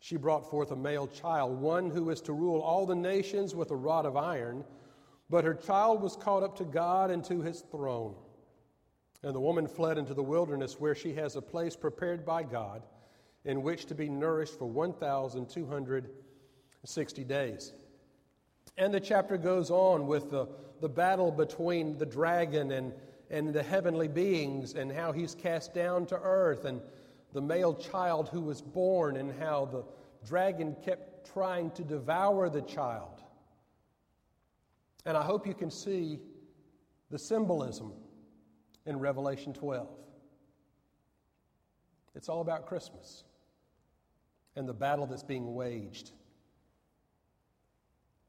She 0.00 0.16
brought 0.16 0.48
forth 0.48 0.70
a 0.70 0.76
male 0.76 1.06
child, 1.06 1.60
one 1.60 1.90
who 1.90 2.10
is 2.10 2.20
to 2.22 2.32
rule 2.32 2.60
all 2.60 2.86
the 2.86 2.94
nations 2.94 3.54
with 3.54 3.70
a 3.70 3.76
rod 3.76 4.06
of 4.06 4.16
iron. 4.16 4.64
But 5.30 5.44
her 5.44 5.54
child 5.54 6.00
was 6.00 6.16
caught 6.16 6.42
up 6.42 6.56
to 6.58 6.64
God 6.64 7.10
and 7.10 7.22
to 7.24 7.42
his 7.42 7.60
throne. 7.60 8.14
And 9.22 9.34
the 9.34 9.40
woman 9.40 9.66
fled 9.66 9.98
into 9.98 10.14
the 10.14 10.22
wilderness, 10.22 10.78
where 10.78 10.94
she 10.94 11.12
has 11.14 11.34
a 11.36 11.42
place 11.42 11.76
prepared 11.76 12.24
by 12.24 12.44
God 12.44 12.82
in 13.44 13.62
which 13.62 13.84
to 13.86 13.94
be 13.94 14.08
nourished 14.08 14.58
for 14.58 14.66
1,260 14.66 17.24
days. 17.24 17.72
And 18.76 18.92
the 18.94 19.00
chapter 19.00 19.36
goes 19.36 19.70
on 19.70 20.06
with 20.06 20.30
the, 20.30 20.46
the 20.80 20.88
battle 20.88 21.32
between 21.32 21.98
the 21.98 22.06
dragon 22.06 22.70
and, 22.72 22.92
and 23.30 23.52
the 23.52 23.62
heavenly 23.62 24.08
beings 24.08 24.74
and 24.74 24.90
how 24.92 25.12
he's 25.12 25.34
cast 25.34 25.74
down 25.74 26.06
to 26.06 26.16
earth 26.16 26.64
and 26.64 26.80
the 27.32 27.40
male 27.40 27.74
child 27.74 28.28
who 28.28 28.40
was 28.40 28.60
born 28.60 29.16
and 29.16 29.32
how 29.38 29.66
the 29.66 29.84
dragon 30.26 30.76
kept 30.84 31.30
trying 31.32 31.70
to 31.72 31.84
devour 31.84 32.48
the 32.48 32.62
child. 32.62 33.22
And 35.04 35.16
I 35.16 35.22
hope 35.22 35.46
you 35.46 35.54
can 35.54 35.70
see 35.70 36.20
the 37.10 37.18
symbolism 37.18 37.92
in 38.86 38.98
Revelation 38.98 39.52
12. 39.52 39.88
It's 42.14 42.28
all 42.28 42.40
about 42.40 42.66
Christmas 42.66 43.24
and 44.56 44.68
the 44.68 44.74
battle 44.74 45.06
that's 45.06 45.22
being 45.22 45.54
waged 45.54 46.10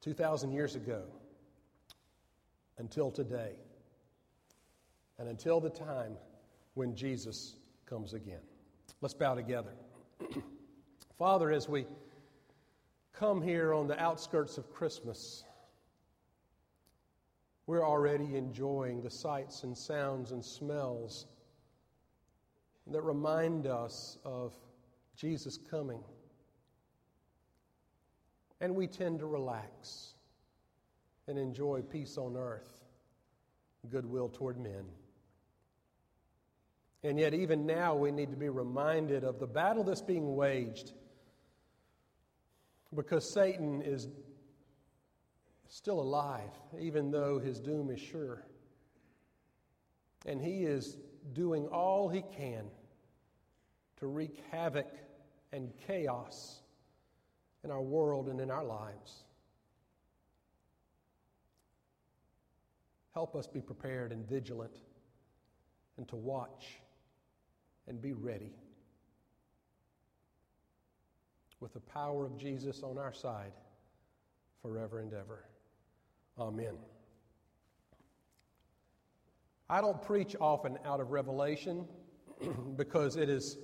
2,000 0.02 0.52
years 0.52 0.76
ago 0.76 1.04
until 2.78 3.12
today 3.12 3.54
and 5.18 5.28
until 5.28 5.60
the 5.60 5.70
time 5.70 6.14
when 6.76 6.96
Jesus 6.96 7.56
comes 7.86 8.14
again. 8.14 8.49
Let's 9.02 9.14
bow 9.14 9.34
together. 9.34 9.72
Father, 11.18 11.52
as 11.52 11.70
we 11.70 11.86
come 13.14 13.42
here 13.42 13.74
on 13.74 13.88
the 13.88 13.98
outskirts 13.98 14.58
of 14.58 14.70
Christmas, 14.74 15.46
we're 17.66 17.86
already 17.86 18.36
enjoying 18.36 19.02
the 19.02 19.10
sights 19.10 19.64
and 19.64 19.78
sounds 19.78 20.32
and 20.32 20.44
smells 20.44 21.28
that 22.88 23.02
remind 23.02 23.68
us 23.68 24.18
of 24.26 24.54
Jesus 25.16 25.58
coming. 25.58 26.04
And 28.60 28.76
we 28.76 28.88
tend 28.88 29.20
to 29.20 29.28
relax 29.28 30.14
and 31.28 31.38
enjoy 31.40 31.84
peace 31.84 32.18
on 32.18 32.36
earth, 32.36 32.82
goodwill 33.90 34.28
toward 34.28 34.60
men. 34.60 34.84
And 37.04 37.18
yet, 37.18 37.34
even 37.34 37.66
now, 37.66 37.96
we 37.96 38.12
need 38.12 38.32
to 38.32 38.38
be 38.38 38.50
reminded 38.50 39.24
of 39.24 39.40
the 39.40 39.48
battle 39.48 39.84
that's 39.84 40.02
being 40.02 40.36
waged 40.36 40.92
because 42.94 43.32
Satan 43.34 43.82
is 43.82 44.08
still 45.70 46.02
alive, 46.02 46.52
even 46.80 47.12
though 47.12 47.40
his 47.40 47.60
doom 47.60 47.90
is 47.90 48.02
sure. 48.02 48.44
And 50.26 50.42
he 50.42 50.64
is 50.64 50.98
doing 51.34 51.68
all 51.68 52.10
he 52.10 52.24
can 52.36 52.66
to 53.98 54.08
wreak 54.08 54.44
havoc 54.52 54.92
and 55.54 55.72
chaos 55.88 56.60
in 57.64 57.72
our 57.72 57.82
world 57.82 58.28
and 58.28 58.42
in 58.42 58.52
our 58.52 58.64
lives. 58.64 59.24
Help 63.14 63.36
us 63.36 63.48
be 63.48 63.62
prepared 63.62 64.12
and 64.12 64.28
vigilant 64.28 64.76
and 65.98 66.08
to 66.08 66.16
watch 66.16 66.80
and 67.89 68.02
be 68.02 68.13
ready. 68.13 68.54
With 71.60 71.73
the 71.73 71.82
power 71.82 72.25
of 72.25 72.38
Jesus 72.38 72.84
on 72.84 72.97
our 72.97 73.13
side 73.13 73.52
forever 74.62 74.99
and 74.99 75.13
ever. 75.13 75.45
Amen. 76.39 76.78
I 79.69 79.82
don't 79.82 80.02
preach 80.02 80.36
often 80.39 80.78
out 80.86 81.02
of 81.02 81.12
Revelation 81.12 81.86
because 82.78 83.17
it 83.17 83.30
is 83.30 83.58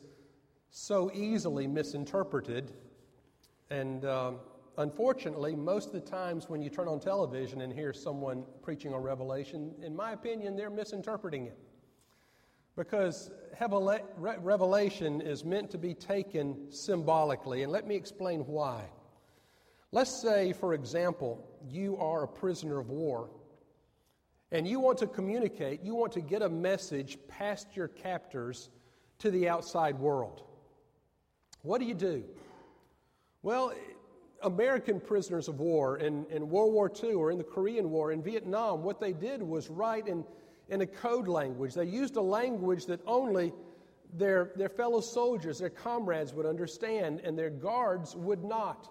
so 0.69 1.09
easily 1.13 1.67
misinterpreted. 1.67 2.73
And 3.69 4.05
um, 4.05 4.39
unfortunately, 4.77 5.55
most 5.55 5.87
of 5.87 5.93
the 5.93 6.01
times 6.01 6.49
when 6.49 6.61
you 6.61 6.69
turn 6.69 6.87
on 6.87 6.99
television 6.99 7.61
and 7.61 7.71
hear 7.71 7.93
someone 7.93 8.43
preaching 8.61 8.93
on 8.93 9.01
Revelation, 9.01 9.73
in 9.81 9.95
my 9.95 10.11
opinion, 10.11 10.55
they're 10.55 10.69
misinterpreting 10.69 11.47
it. 11.47 11.57
Because 12.75 13.31
Revelation 13.59 15.21
is 15.21 15.45
meant 15.45 15.71
to 15.71 15.77
be 15.77 15.93
taken 15.93 16.71
symbolically, 16.71 17.63
and 17.63 17.71
let 17.71 17.87
me 17.87 17.95
explain 17.95 18.41
why. 18.41 18.83
Let's 19.91 20.11
say, 20.11 20.51
for 20.51 20.73
example, 20.73 21.47
you 21.69 21.95
are 21.97 22.23
a 22.23 22.27
prisoner 22.27 22.79
of 22.79 22.89
war, 22.89 23.29
and 24.51 24.67
you 24.67 24.79
want 24.79 24.97
to 24.99 25.07
communicate, 25.07 25.81
you 25.83 25.95
want 25.95 26.11
to 26.13 26.21
get 26.21 26.41
a 26.41 26.49
message 26.49 27.17
past 27.29 27.67
your 27.75 27.87
captors 27.87 28.69
to 29.19 29.31
the 29.31 29.47
outside 29.47 29.97
world. 29.97 30.43
What 31.61 31.79
do 31.79 31.85
you 31.87 31.93
do? 31.93 32.25
Well, 33.41 33.73
American 34.43 34.99
prisoners 34.99 35.47
of 35.47 35.59
war 35.59 35.97
in, 35.97 36.25
in 36.29 36.49
World 36.49 36.73
War 36.73 36.91
II 37.03 37.13
or 37.13 37.31
in 37.31 37.37
the 37.37 37.43
Korean 37.43 37.89
War, 37.89 38.11
in 38.11 38.21
Vietnam, 38.21 38.83
what 38.83 38.99
they 38.99 39.13
did 39.13 39.41
was 39.41 39.69
write 39.69 40.07
in, 40.07 40.25
in 40.69 40.81
a 40.81 40.87
code 40.87 41.27
language. 41.27 41.73
They 41.73 41.85
used 41.85 42.15
a 42.15 42.21
language 42.21 42.85
that 42.87 43.01
only 43.05 43.53
their, 44.13 44.51
their 44.55 44.69
fellow 44.69 45.01
soldiers, 45.01 45.59
their 45.59 45.69
comrades 45.69 46.33
would 46.33 46.45
understand, 46.45 47.21
and 47.23 47.37
their 47.37 47.49
guards 47.49 48.15
would 48.15 48.43
not. 48.43 48.89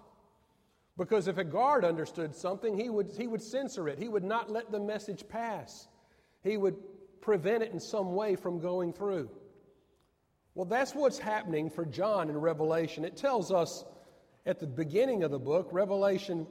Because 0.97 1.27
if 1.27 1.37
a 1.37 1.43
guard 1.43 1.83
understood 1.83 2.35
something, 2.35 2.77
he 2.77 2.89
would, 2.89 3.11
he 3.17 3.27
would 3.27 3.41
censor 3.41 3.89
it. 3.89 3.99
He 3.99 4.07
would 4.07 4.23
not 4.23 4.49
let 4.49 4.71
the 4.71 4.79
message 4.79 5.27
pass. 5.27 5.87
He 6.43 6.57
would 6.57 6.75
prevent 7.21 7.63
it 7.63 7.73
in 7.73 7.79
some 7.79 8.13
way 8.13 8.35
from 8.35 8.59
going 8.59 8.93
through. 8.93 9.29
Well, 10.53 10.65
that's 10.65 10.95
what's 10.95 11.19
happening 11.19 11.69
for 11.69 11.85
John 11.85 12.29
in 12.29 12.37
Revelation. 12.37 13.03
It 13.03 13.17
tells 13.17 13.51
us 13.51 13.83
at 14.45 14.59
the 14.59 14.67
beginning 14.67 15.23
of 15.23 15.31
the 15.31 15.39
book, 15.39 15.67
Revelation 15.71 16.47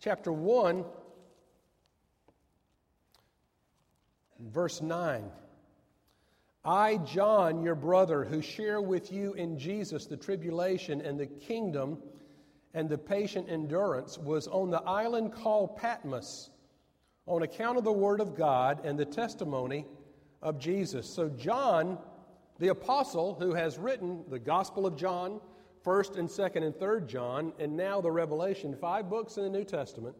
chapter 0.00 0.32
1, 0.32 0.84
verse 4.50 4.80
9. 4.80 5.30
I, 6.64 6.98
John, 6.98 7.62
your 7.62 7.74
brother, 7.74 8.24
who 8.24 8.40
share 8.40 8.80
with 8.80 9.12
you 9.12 9.32
in 9.34 9.58
Jesus 9.58 10.06
the 10.06 10.16
tribulation 10.16 11.00
and 11.00 11.18
the 11.18 11.26
kingdom 11.26 11.98
and 12.74 12.88
the 12.88 12.98
patient 12.98 13.48
endurance, 13.50 14.16
was 14.16 14.46
on 14.46 14.70
the 14.70 14.82
island 14.82 15.32
called 15.32 15.76
Patmos 15.76 16.50
on 17.26 17.42
account 17.42 17.78
of 17.78 17.84
the 17.84 17.92
word 17.92 18.20
of 18.20 18.36
God 18.36 18.84
and 18.84 18.98
the 18.98 19.04
testimony 19.04 19.86
of 20.40 20.58
Jesus. 20.58 21.08
So, 21.08 21.28
John, 21.28 21.98
the 22.58 22.68
apostle 22.68 23.34
who 23.34 23.54
has 23.54 23.78
written 23.78 24.24
the 24.28 24.38
Gospel 24.38 24.86
of 24.86 24.96
John, 24.96 25.40
1st 25.84 26.18
and 26.18 26.28
2nd 26.28 26.64
and 26.64 26.74
3rd 26.74 27.06
John, 27.08 27.52
and 27.58 27.76
now 27.76 28.00
the 28.00 28.10
Revelation, 28.10 28.76
five 28.80 29.10
books 29.10 29.36
in 29.36 29.42
the 29.42 29.50
New 29.50 29.64
Testament, 29.64 30.16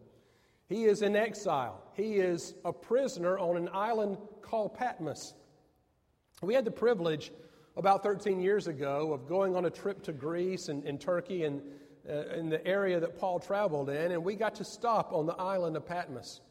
he 0.67 0.85
is 0.85 1.01
in 1.01 1.15
exile. 1.15 1.81
He 1.93 2.15
is 2.15 2.55
a 2.65 2.73
prisoner 2.73 3.37
on 3.37 3.57
an 3.57 3.69
island 3.73 4.17
called 4.41 4.73
Patmos. 4.73 5.33
We 6.41 6.53
had 6.53 6.65
the 6.65 6.71
privilege 6.71 7.31
about 7.75 8.03
13 8.03 8.39
years 8.39 8.67
ago 8.67 9.13
of 9.13 9.27
going 9.27 9.55
on 9.55 9.65
a 9.65 9.69
trip 9.69 10.03
to 10.03 10.13
Greece 10.13 10.69
and, 10.69 10.83
and 10.85 10.99
Turkey 10.99 11.43
and 11.43 11.61
uh, 12.09 12.27
in 12.35 12.49
the 12.49 12.65
area 12.67 12.99
that 12.99 13.17
Paul 13.17 13.39
traveled 13.39 13.89
in, 13.89 14.11
and 14.11 14.23
we 14.23 14.35
got 14.35 14.55
to 14.55 14.65
stop 14.65 15.13
on 15.13 15.25
the 15.25 15.35
island 15.35 15.77
of 15.77 15.85
Patmos. 15.85 16.41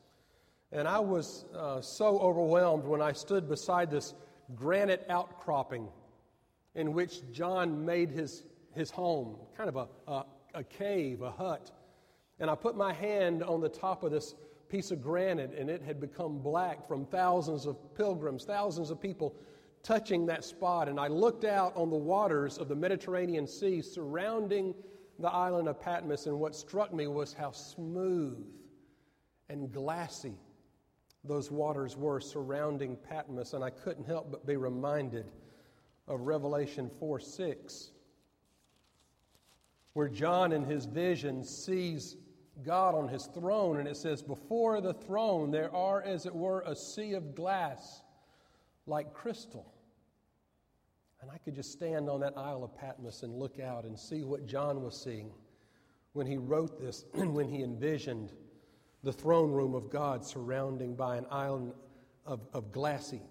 And 0.73 0.89
I 0.89 0.99
was 0.99 1.45
uh, 1.55 1.83
so 1.83 2.19
overwhelmed 2.19 2.85
when 2.85 3.03
I 3.03 3.13
stood 3.13 3.49
beside 3.49 3.91
this 3.91 4.15
granite 4.55 5.05
outcropping 5.11 5.89
in 6.75 6.95
which 6.95 7.21
John 7.33 7.85
made 7.85 8.11
his, 8.11 8.45
his 8.75 8.91
home, 8.91 9.37
kind 9.57 9.69
of 9.69 9.77
a, 9.77 9.89
a, 10.11 10.25
a 10.55 10.65
cave, 10.65 11.21
a 11.21 11.31
hut. 11.31 11.71
And 12.43 12.51
I 12.51 12.57
put 12.57 12.77
my 12.77 12.93
hand 12.93 13.45
on 13.45 13.61
the 13.61 13.69
top 13.69 14.03
of 14.03 14.11
this 14.11 14.35
piece 14.69 14.91
of 14.91 15.01
granite, 15.01 15.55
and 15.57 15.71
it 15.71 15.81
had 15.81 16.01
become 16.01 16.41
black 16.41 16.89
from 16.89 17.07
thousands 17.07 17.67
of 17.67 17.77
pilgrims, 17.95 18.45
thousands 18.45 18.91
of 18.91 19.01
people 19.01 19.37
touching 19.85 20.27
that 20.27 20.45
spot. 20.45 20.89
And 20.89 20.99
I 20.99 21.07
looked 21.07 21.45
out 21.45 21.73
on 21.77 21.89
the 21.89 21.97
waters 21.97 22.59
of 22.59 22.67
the 22.67 22.75
Mediterranean 22.75 23.47
Sea 23.47 23.81
surrounding 23.81 24.75
the 25.21 25.29
island 25.29 25.69
of 25.69 25.81
Patmos, 25.81 26.27
and 26.27 26.37
what 26.41 26.57
struck 26.57 26.93
me 26.93 27.07
was 27.07 27.33
how 27.33 27.53
smooth 27.53 28.45
and 29.49 29.71
glassy 29.71 30.35
those 31.23 31.49
waters 31.49 31.97
were 31.97 32.19
surrounding 32.19 32.97
Patmos. 32.97 33.53
And 33.53 33.63
I 33.63 33.71
couldn't 33.71 34.05
help 34.05 34.33
but 34.33 34.45
be 34.45 34.57
reminded 34.57 35.31
of 36.09 36.23
Revelation 36.23 36.91
4 36.99 37.21
6, 37.21 37.93
where 39.93 40.09
John 40.09 40.51
in 40.51 40.65
his 40.65 40.87
vision 40.87 41.45
sees 41.45 42.17
God 42.65 42.95
on 42.95 43.09
his 43.09 43.27
throne, 43.27 43.79
and 43.79 43.89
it 43.89 43.97
says, 43.97 44.23
Before 44.23 44.81
the 44.81 44.95
throne 44.95 45.51
there 45.51 45.75
are, 45.75 46.03
as 46.03 46.27
it 46.27 46.35
were, 46.35 46.63
a 46.67 46.77
sea 46.77 47.15
of 47.15 47.35
glass 47.35 48.03
like 48.87 49.13
crystal. 49.15 49.73
And 51.21 51.31
I 51.31 51.39
could 51.39 51.55
just 51.55 51.73
stand 51.73 52.11
on 52.11 52.21
that 52.21 52.37
Isle 52.37 52.65
of 52.65 52.77
Patmos 52.77 53.23
and 53.23 53.35
look 53.35 53.61
out 53.61 53.85
and 53.85 53.99
see 53.99 54.25
what 54.25 54.47
John 54.47 54.83
was 54.83 55.01
seeing 55.01 55.31
when 56.13 56.27
he 56.27 56.37
wrote 56.37 56.81
this 56.81 57.05
and 57.15 57.35
when 57.35 57.49
he 57.49 57.63
envisioned 57.63 58.33
the 59.03 59.13
throne 59.13 59.51
room 59.51 59.75
of 59.75 59.91
God 59.91 60.25
surrounding 60.25 60.95
by 60.95 61.17
an 61.17 61.27
island 61.31 61.73
of, 62.27 62.47
of 62.53 62.71
glassy, 62.71 63.23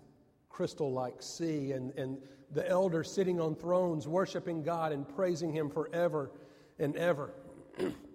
crystal 0.49 0.91
like 0.91 1.21
sea, 1.21 1.71
and, 1.71 1.93
and 1.97 2.17
the 2.53 2.67
elders 2.67 3.11
sitting 3.11 3.39
on 3.39 3.55
thrones, 3.55 4.07
worshiping 4.07 4.63
God 4.63 4.91
and 4.91 5.07
praising 5.07 5.51
Him 5.51 5.69
forever 5.69 6.31
and 6.79 6.95
ever. 6.97 7.33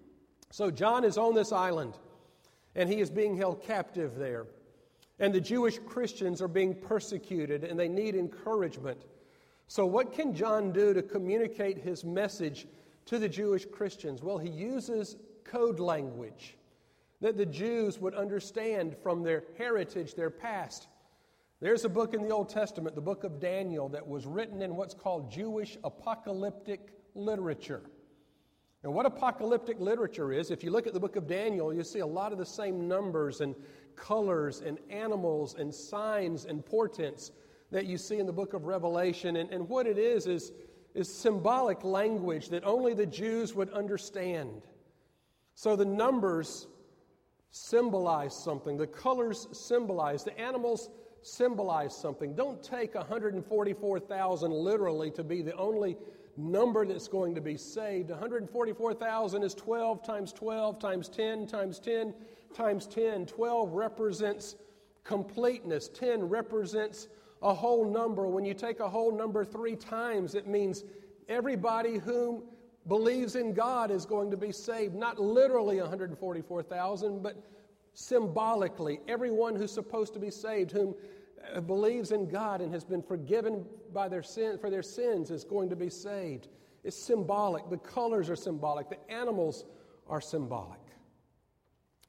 so, 0.51 0.71
John 0.71 1.03
is 1.03 1.17
on 1.17 1.35
this 1.35 1.51
island, 1.51 1.97
and 2.75 2.89
he 2.89 2.99
is 2.99 3.09
being 3.09 3.35
held 3.35 3.61
captive 3.61 4.15
there. 4.15 4.45
And 5.19 5.33
the 5.33 5.41
Jewish 5.41 5.79
Christians 5.79 6.41
are 6.41 6.47
being 6.47 6.75
persecuted, 6.75 7.63
and 7.63 7.79
they 7.79 7.89
need 7.89 8.15
encouragement. 8.15 9.01
So, 9.67 9.85
what 9.85 10.13
can 10.13 10.33
John 10.33 10.71
do 10.71 10.93
to 10.93 11.01
communicate 11.01 11.79
his 11.79 12.05
message 12.05 12.67
to 13.05 13.19
the 13.19 13.27
Jewish 13.27 13.65
Christians? 13.65 14.23
Well, 14.23 14.37
he 14.37 14.49
uses 14.49 15.17
code 15.43 15.79
language 15.79 16.55
that 17.19 17.35
the 17.35 17.45
Jews 17.45 17.99
would 17.99 18.13
understand 18.13 18.95
from 19.01 19.23
their 19.23 19.43
heritage, 19.57 20.13
their 20.13 20.29
past. 20.29 20.87
There's 21.59 21.83
a 21.83 21.89
book 21.89 22.13
in 22.13 22.21
the 22.21 22.29
Old 22.29 22.49
Testament, 22.49 22.93
the 22.93 23.01
book 23.01 23.23
of 23.23 23.39
Daniel, 23.39 23.89
that 23.89 24.07
was 24.07 24.27
written 24.27 24.61
in 24.61 24.75
what's 24.75 24.93
called 24.93 25.31
Jewish 25.31 25.77
apocalyptic 25.83 26.91
literature. 27.15 27.81
And 28.83 28.93
what 28.93 29.05
apocalyptic 29.05 29.79
literature 29.79 30.31
is, 30.31 30.51
if 30.51 30.63
you 30.63 30.71
look 30.71 30.87
at 30.87 30.93
the 30.93 30.99
book 30.99 31.15
of 31.15 31.27
Daniel, 31.27 31.73
you 31.73 31.83
see 31.83 31.99
a 31.99 32.07
lot 32.07 32.31
of 32.31 32.37
the 32.37 32.45
same 32.45 32.87
numbers 32.87 33.41
and 33.41 33.55
colors 33.95 34.61
and 34.61 34.77
animals 34.89 35.55
and 35.55 35.73
signs 35.73 36.45
and 36.45 36.65
portents 36.65 37.31
that 37.71 37.85
you 37.85 37.97
see 37.97 38.19
in 38.19 38.25
the 38.25 38.33
book 38.33 38.53
of 38.53 38.65
Revelation. 38.65 39.37
And, 39.37 39.51
and 39.51 39.67
what 39.67 39.87
it 39.87 39.97
is, 39.97 40.27
is, 40.27 40.51
is 40.93 41.13
symbolic 41.13 41.83
language 41.83 42.49
that 42.49 42.63
only 42.63 42.93
the 42.93 43.05
Jews 43.05 43.53
would 43.55 43.71
understand. 43.71 44.61
So 45.55 45.75
the 45.75 45.85
numbers 45.85 46.67
symbolize 47.49 48.35
something, 48.35 48.77
the 48.77 48.87
colors 48.87 49.47
symbolize, 49.51 50.23
the 50.23 50.39
animals 50.39 50.89
symbolize 51.23 51.97
something. 51.97 52.35
Don't 52.35 52.61
take 52.61 52.93
144,000 52.95 54.51
literally 54.51 55.11
to 55.11 55.23
be 55.23 55.41
the 55.41 55.55
only 55.55 55.97
number 56.37 56.85
that's 56.85 57.07
going 57.07 57.35
to 57.35 57.41
be 57.41 57.57
saved. 57.57 58.09
144,000 58.09 59.43
is 59.43 59.53
12 59.55 60.03
times 60.03 60.31
12 60.31 60.79
times 60.79 61.09
10 61.09 61.47
times 61.47 61.79
10 61.79 62.13
times 62.53 62.87
10. 62.87 63.25
12 63.25 63.73
represents 63.73 64.55
completeness, 65.03 65.89
10 65.89 66.27
represents 66.27 67.07
a 67.41 67.53
whole 67.53 67.89
number. 67.89 68.27
When 68.27 68.45
you 68.45 68.53
take 68.53 68.79
a 68.79 68.89
whole 68.89 69.15
number 69.15 69.43
three 69.45 69.75
times, 69.75 70.35
it 70.35 70.47
means 70.47 70.83
everybody 71.27 71.97
whom 71.97 72.43
believes 72.87 73.35
in 73.35 73.53
God 73.53 73.91
is 73.91 74.05
going 74.05 74.31
to 74.31 74.37
be 74.37 74.51
saved. 74.51 74.95
Not 74.95 75.19
literally 75.19 75.79
144,000, 75.79 77.21
but 77.21 77.35
symbolically. 77.93 78.99
Everyone 79.07 79.55
who's 79.55 79.71
supposed 79.71 80.13
to 80.13 80.19
be 80.19 80.29
saved, 80.29 80.71
whom 80.71 80.95
Uh, 81.53 81.61
believes 81.61 82.11
in 82.11 82.27
God 82.27 82.61
and 82.61 82.71
has 82.73 82.83
been 82.83 83.01
forgiven 83.01 83.65
by 83.93 84.07
their 84.07 84.23
sin, 84.23 84.57
for 84.57 84.69
their 84.69 84.83
sins, 84.83 85.31
is 85.31 85.43
going 85.43 85.69
to 85.69 85.75
be 85.75 85.89
saved. 85.89 86.47
It's 86.83 86.97
symbolic. 86.97 87.69
The 87.69 87.77
colors 87.77 88.29
are 88.29 88.35
symbolic. 88.35 88.89
The 88.89 89.11
animals 89.11 89.65
are 90.07 90.21
symbolic. 90.21 90.79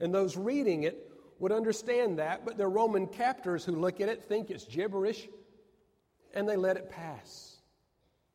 And 0.00 0.14
those 0.14 0.36
reading 0.36 0.84
it 0.84 1.10
would 1.38 1.52
understand 1.52 2.18
that, 2.18 2.44
but 2.44 2.56
the 2.56 2.66
Roman 2.66 3.06
captors 3.06 3.64
who 3.64 3.72
look 3.72 4.00
at 4.00 4.08
it 4.08 4.24
think 4.24 4.50
it's 4.50 4.64
gibberish 4.64 5.28
and 6.34 6.48
they 6.48 6.56
let 6.56 6.76
it 6.76 6.90
pass. 6.90 7.56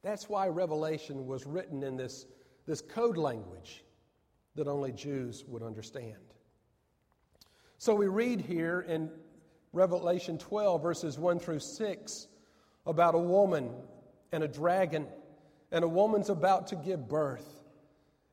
That's 0.01 0.27
why 0.29 0.47
Revelation 0.47 1.27
was 1.27 1.45
written 1.45 1.83
in 1.83 1.95
this, 1.95 2.25
this 2.65 2.81
code 2.81 3.17
language 3.17 3.83
that 4.55 4.67
only 4.67 4.91
Jews 4.91 5.43
would 5.47 5.63
understand. 5.63 6.15
So 7.77 7.95
we 7.95 8.07
read 8.07 8.41
here 8.41 8.81
in 8.81 9.09
Revelation 9.73 10.37
12, 10.37 10.81
verses 10.83 11.17
1 11.17 11.39
through 11.39 11.59
6, 11.59 12.27
about 12.85 13.15
a 13.15 13.19
woman 13.19 13.71
and 14.31 14.43
a 14.43 14.47
dragon, 14.47 15.07
and 15.71 15.83
a 15.83 15.87
woman's 15.87 16.29
about 16.29 16.67
to 16.67 16.75
give 16.75 17.09
birth 17.09 17.61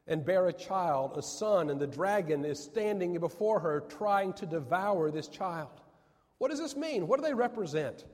and 0.07 0.25
bear 0.25 0.49
a 0.49 0.53
child, 0.53 1.13
a 1.17 1.23
son, 1.23 1.71
and 1.71 1.81
the 1.81 1.87
dragon 1.87 2.45
is 2.45 2.63
standing 2.63 3.19
before 3.19 3.59
her 3.61 3.81
trying 3.89 4.35
to 4.35 4.45
devour 4.45 5.11
this 5.11 5.29
child. 5.29 5.71
What 6.39 6.51
does 6.51 6.59
this 6.59 6.77
mean? 6.77 7.07
What 7.07 7.19
do 7.19 7.25
they 7.25 7.35
represent? 7.35 8.05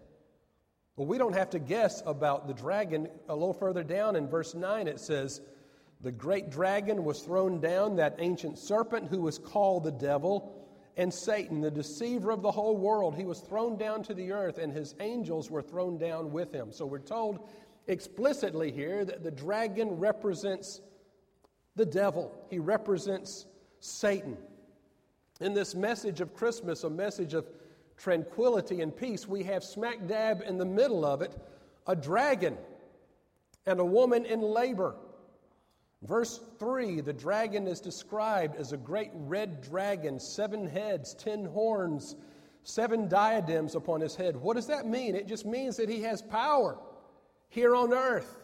Well, 0.95 1.07
we 1.07 1.19
don't 1.19 1.35
have 1.35 1.51
to 1.51 1.59
guess 1.59 2.03
about 2.07 2.47
the 2.47 2.55
dragon. 2.55 3.09
A 3.29 3.35
little 3.35 3.55
further 3.55 3.83
down 3.83 4.15
in 4.15 4.29
verse 4.29 4.55
9, 4.55 4.87
it 4.87 5.01
says, 5.01 5.41
The 6.01 6.13
great 6.13 6.51
dragon 6.51 7.03
was 7.05 7.23
thrown 7.23 7.61
down, 7.61 7.97
that 7.97 8.17
ancient 8.19 8.59
serpent 8.59 9.09
who 9.09 9.23
was 9.23 9.39
called 9.39 9.83
the 9.83 9.91
devil 9.91 10.66
and 10.97 11.13
Satan, 11.13 11.61
the 11.61 11.71
deceiver 11.71 12.31
of 12.31 12.41
the 12.41 12.51
whole 12.51 12.77
world, 12.77 13.17
he 13.17 13.27
was 13.27 13.41
thrown 13.41 13.77
down 13.77 14.03
to 14.05 14.15
the 14.15 14.33
earth, 14.33 14.59
and 14.59 14.73
his 14.73 14.95
angels 15.01 15.51
were 15.51 15.63
thrown 15.63 15.99
down 15.99 16.33
with 16.33 16.53
him. 16.53 16.73
So 16.73 16.87
we're 16.87 16.99
told 16.99 17.47
explicitly 17.87 18.73
here 18.73 19.05
that 19.05 19.23
the 19.23 19.31
dragon 19.31 19.91
represents 19.99 20.81
the 21.77 21.87
devil, 21.87 22.33
he 22.49 22.59
represents 22.59 23.45
Satan. 23.81 24.39
In 25.43 25.53
this 25.53 25.75
message 25.75 26.23
of 26.23 26.35
Christmas, 26.35 26.85
a 26.85 26.91
message 26.91 27.35
of 27.35 27.47
tranquility 27.99 28.81
and 28.81 28.97
peace, 28.97 29.29
we 29.29 29.43
have 29.45 29.63
smack 29.63 30.07
dab 30.07 30.43
in 30.47 30.57
the 30.57 30.65
middle 30.65 31.05
of 31.05 31.21
it 31.21 31.37
a 31.87 31.95
dragon 31.95 32.57
and 33.67 33.79
a 33.79 33.85
woman 33.85 34.25
in 34.25 34.41
labor. 34.41 34.95
Verse 36.07 36.41
3 36.59 37.01
the 37.01 37.13
dragon 37.13 37.67
is 37.67 37.81
described 37.81 38.57
as 38.57 38.73
a 38.73 38.77
great 38.77 39.11
red 39.15 39.61
dragon, 39.61 40.21
seven 40.21 40.67
heads, 40.67 41.15
ten 41.15 41.45
horns, 41.45 42.15
seven 42.63 43.09
diadems 43.09 43.75
upon 43.75 44.01
his 44.01 44.15
head. 44.15 44.37
What 44.37 44.55
does 44.55 44.69
that 44.69 44.87
mean? 44.87 45.17
It 45.17 45.27
just 45.27 45.47
means 45.47 45.77
that 45.77 45.89
he 45.89 46.03
has 46.03 46.23
power 46.23 46.79
here 47.49 47.75
on 47.75 47.93
earth. 47.93 48.39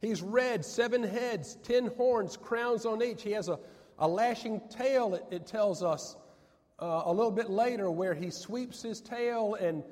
He's 0.00 0.20
red, 0.20 0.64
seven 0.64 1.02
heads, 1.02 1.56
ten 1.62 1.86
horns, 1.86 2.36
crowns 2.36 2.84
on 2.84 3.02
each. 3.02 3.22
He 3.22 3.32
has 3.32 3.48
a, 3.48 3.58
a 3.98 4.08
lashing 4.08 4.60
tail, 4.68 5.14
it, 5.14 5.24
it 5.30 5.46
tells 5.46 5.82
us 5.82 6.16
uh, 6.78 7.02
a 7.06 7.12
little 7.12 7.30
bit 7.30 7.48
later, 7.48 7.90
where 7.90 8.14
he 8.14 8.30
sweeps 8.30 8.82
his 8.82 9.00
tail 9.00 9.54
and 9.54 9.82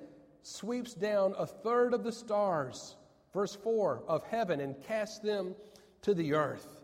sweeps 0.42 0.94
down 0.94 1.34
a 1.38 1.46
third 1.46 1.94
of 1.94 2.03
the 2.03 2.12
stars, 2.12 2.96
verse 3.32 3.55
4, 3.55 4.03
of 4.09 4.24
heaven 4.24 4.61
and 4.61 4.82
casts 4.82 5.20
them 5.20 5.55
to 6.03 6.12
the 6.12 6.34
earth. 6.34 6.80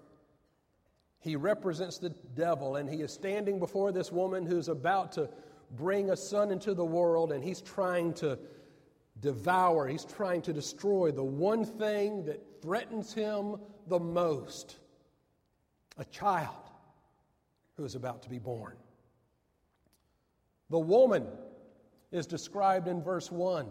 He 1.27 1.35
represents 1.35 1.99
the 1.99 2.11
devil, 2.37 2.77
and 2.77 2.89
he 2.89 3.03
is 3.03 3.13
standing 3.13 3.59
before 3.59 3.91
this 3.91 4.13
woman 4.13 4.47
who's 4.47 4.69
about 4.69 5.11
to 5.13 5.29
bring 5.73 6.11
a 6.11 6.17
son 6.17 6.53
into 6.53 6.73
the 6.73 6.85
world, 6.85 7.33
and 7.33 7.43
he's 7.43 7.61
trying 7.61 8.15
to 8.15 8.39
devour, 9.21 9.89
he's 9.89 10.05
trying 10.05 10.41
to 10.43 10.53
destroy 10.53 11.11
the 11.11 11.25
one 11.25 11.65
thing 11.65 12.25
that 12.27 12.41
threatens 12.63 13.13
him 13.13 13.57
the 13.89 13.99
most 13.99 14.77
a 15.99 16.05
child 16.05 16.71
who 17.77 17.85
is 17.85 17.97
about 17.97 18.23
to 18.23 18.31
be 18.31 18.39
born. 18.39 18.77
The 20.71 20.79
woman 20.79 21.27
is 22.13 22.27
described 22.27 22.87
in 22.87 23.03
verse 23.03 23.33
1 23.33 23.67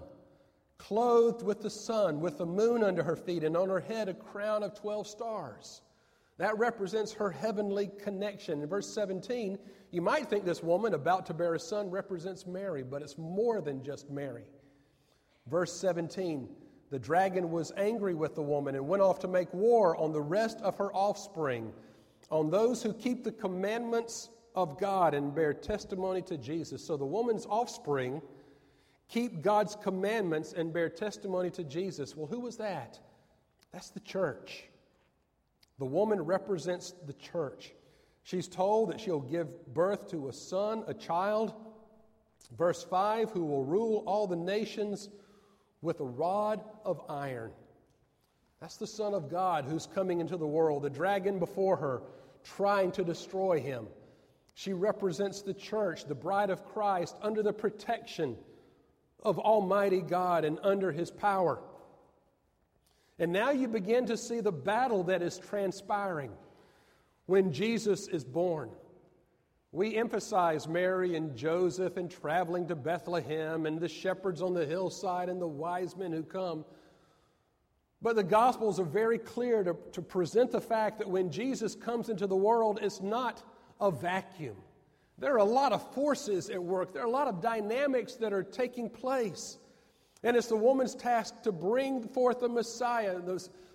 clothed 0.78 1.42
with 1.42 1.62
the 1.62 1.70
sun, 1.70 2.20
with 2.20 2.38
the 2.38 2.46
moon 2.46 2.84
under 2.84 3.02
her 3.02 3.16
feet, 3.16 3.46
and 3.46 3.56
on 3.56 3.70
her 3.70 3.80
head 3.80 4.10
a 4.10 4.14
crown 4.14 4.62
of 4.62 4.74
12 4.74 5.08
stars. 5.08 5.82
That 6.38 6.58
represents 6.58 7.14
her 7.14 7.32
heavenly 7.32 7.90
connection. 8.04 8.62
In 8.62 8.68
verse 8.68 8.94
17, 8.94 9.58
you 9.92 10.02
might 10.02 10.30
think 10.30 10.44
this 10.44 10.62
woman 10.62 10.94
about 10.94 11.26
to 11.28 11.34
bear 11.34 11.54
a 11.54 11.60
son 11.60 11.90
represents 11.90 12.46
Mary, 12.46 12.84
but 12.84 13.02
it's 13.02 13.18
more 13.18 13.62
than 13.62 13.82
just 13.82 14.10
Mary. 14.10 14.46
Verse 15.48 15.72
17, 15.80 16.50
the 16.90 17.00
dragon 17.00 17.52
was 17.52 17.72
angry 17.78 18.14
with 18.14 18.36
the 18.36 18.42
woman 18.42 18.76
and 18.76 18.88
went 18.88 19.02
off 19.02 19.20
to 19.20 19.28
make 19.28 19.54
war 19.54 19.96
on 19.98 20.12
the 20.12 20.22
rest 20.22 20.60
of 20.62 20.76
her 20.76 20.92
offspring, 20.94 21.72
on 22.30 22.50
those 22.50 22.84
who 22.84 22.94
keep 22.94 23.24
the 23.24 23.32
commandments 23.32 24.30
of 24.56 24.78
God 24.80 25.14
and 25.14 25.34
bear 25.34 25.54
testimony 25.54 26.22
to 26.24 26.38
Jesus. 26.38 26.84
So 26.84 26.98
the 26.98 27.06
woman's 27.06 27.46
offspring 27.46 28.22
keep 29.08 29.42
God's 29.42 29.76
commandments 29.76 30.54
and 30.54 30.74
bear 30.74 30.90
testimony 30.90 31.50
to 31.52 31.64
Jesus. 31.64 32.16
Well, 32.16 32.28
who 32.28 32.40
was 32.42 32.58
that? 32.58 33.00
That's 33.72 33.90
the 33.90 34.00
church. 34.02 34.66
The 35.80 35.86
woman 35.86 36.22
represents 36.22 36.94
the 37.06 37.14
church. 37.14 37.74
She's 38.24 38.48
told 38.48 38.90
that 38.90 39.00
she'll 39.00 39.20
give 39.20 39.74
birth 39.74 40.10
to 40.12 40.30
a 40.30 40.34
son, 40.34 40.84
a 40.88 40.94
child. 40.94 41.54
Verse 42.58 42.84
5 42.84 43.32
who 43.32 43.46
will 43.46 43.64
rule 43.64 44.04
all 44.06 44.28
the 44.28 44.36
nations 44.36 45.10
with 45.82 46.00
a 46.00 46.06
rod 46.06 46.64
of 46.84 47.02
iron. 47.10 47.52
That's 48.62 48.78
the 48.78 48.88
Son 48.88 49.14
of 49.14 49.30
God 49.30 49.66
who's 49.66 49.86
coming 49.86 50.22
into 50.22 50.38
the 50.38 50.48
world, 50.48 50.84
the 50.84 50.90
dragon 50.90 51.38
before 51.40 51.76
her, 51.78 52.02
trying 52.44 52.92
to 52.94 53.04
destroy 53.04 53.60
him. 53.60 53.88
She 54.54 54.74
represents 54.74 55.42
the 55.42 55.54
church, 55.54 56.06
the 56.06 56.16
bride 56.16 56.50
of 56.50 56.66
Christ, 56.66 57.16
under 57.22 57.44
the 57.44 57.54
protection 57.54 58.38
of 59.22 59.38
Almighty 59.38 60.02
God 60.02 60.46
and 60.46 60.58
under 60.64 60.92
his 60.92 61.12
power. 61.12 61.60
And 63.20 63.32
now 63.32 63.52
you 63.52 63.68
begin 63.68 64.06
to 64.08 64.18
see 64.18 64.42
the 64.42 64.52
battle 64.52 65.04
that 65.04 65.22
is 65.22 65.40
transpiring 65.40 66.32
when 67.28 67.52
Jesus 67.52 68.08
is 68.08 68.24
born. 68.24 68.70
We 69.72 69.96
emphasize 69.96 70.68
Mary 70.68 71.16
and 71.16 71.36
Joseph 71.36 71.98
and 71.98 72.10
traveling 72.10 72.68
to 72.68 72.76
Bethlehem 72.76 73.66
and 73.66 73.80
the 73.80 73.90
shepherds 73.90 74.42
on 74.42 74.54
the 74.54 74.66
hillside 74.66 75.28
and 75.28 75.42
the 75.42 75.48
wise 75.48 75.98
men 75.98 76.12
who 76.12 76.24
come. 76.24 76.66
But 78.02 78.16
the 78.16 78.24
Gospels 78.24 78.80
are 78.80 78.86
very 78.86 79.18
clear 79.18 79.64
to, 79.64 79.76
to 79.94 80.02
present 80.02 80.52
the 80.52 80.62
fact 80.62 81.00
that 81.00 81.10
when 81.10 81.32
Jesus 81.32 81.76
comes 81.76 82.10
into 82.10 82.28
the 82.28 82.36
world, 82.36 82.80
it's 82.82 83.02
not 83.02 83.44
a 83.82 83.92
vacuum. 83.92 84.56
There 85.18 85.34
are 85.34 85.40
a 85.40 85.44
lot 85.44 85.72
of 85.72 85.94
forces 85.94 86.50
at 86.50 86.62
work, 86.62 86.94
there 86.94 87.02
are 87.02 87.08
a 87.08 87.10
lot 87.10 87.28
of 87.28 87.42
dynamics 87.42 88.16
that 88.16 88.34
are 88.34 88.44
taking 88.44 88.90
place. 88.90 89.58
And 90.26 90.36
it's 90.36 90.48
the 90.48 90.56
woman's 90.56 90.96
task 90.96 91.44
to 91.44 91.52
bring 91.52 92.02
forth 92.02 92.40
the 92.40 92.50
Messiah. 92.50 93.22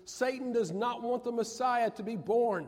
Satan 0.03 0.51
does 0.51 0.73
not 0.73 1.01
want 1.01 1.23
the 1.23 1.31
Messiah 1.31 1.89
to 1.91 2.03
be 2.03 2.17
born. 2.17 2.67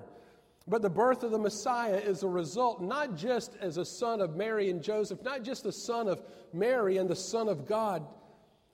But 0.65 0.81
the 0.81 0.89
birth 0.89 1.23
of 1.23 1.31
the 1.31 1.37
Messiah 1.37 1.97
is 1.97 2.23
a 2.23 2.27
result 2.29 2.81
not 2.81 3.17
just 3.17 3.57
as 3.59 3.75
a 3.75 3.83
son 3.83 4.21
of 4.21 4.37
Mary 4.37 4.69
and 4.69 4.81
Joseph, 4.81 5.21
not 5.21 5.43
just 5.43 5.63
the 5.63 5.73
son 5.73 6.07
of 6.07 6.21
Mary 6.53 6.95
and 6.95 7.09
the 7.09 7.15
son 7.17 7.49
of 7.49 7.67
God, 7.67 8.07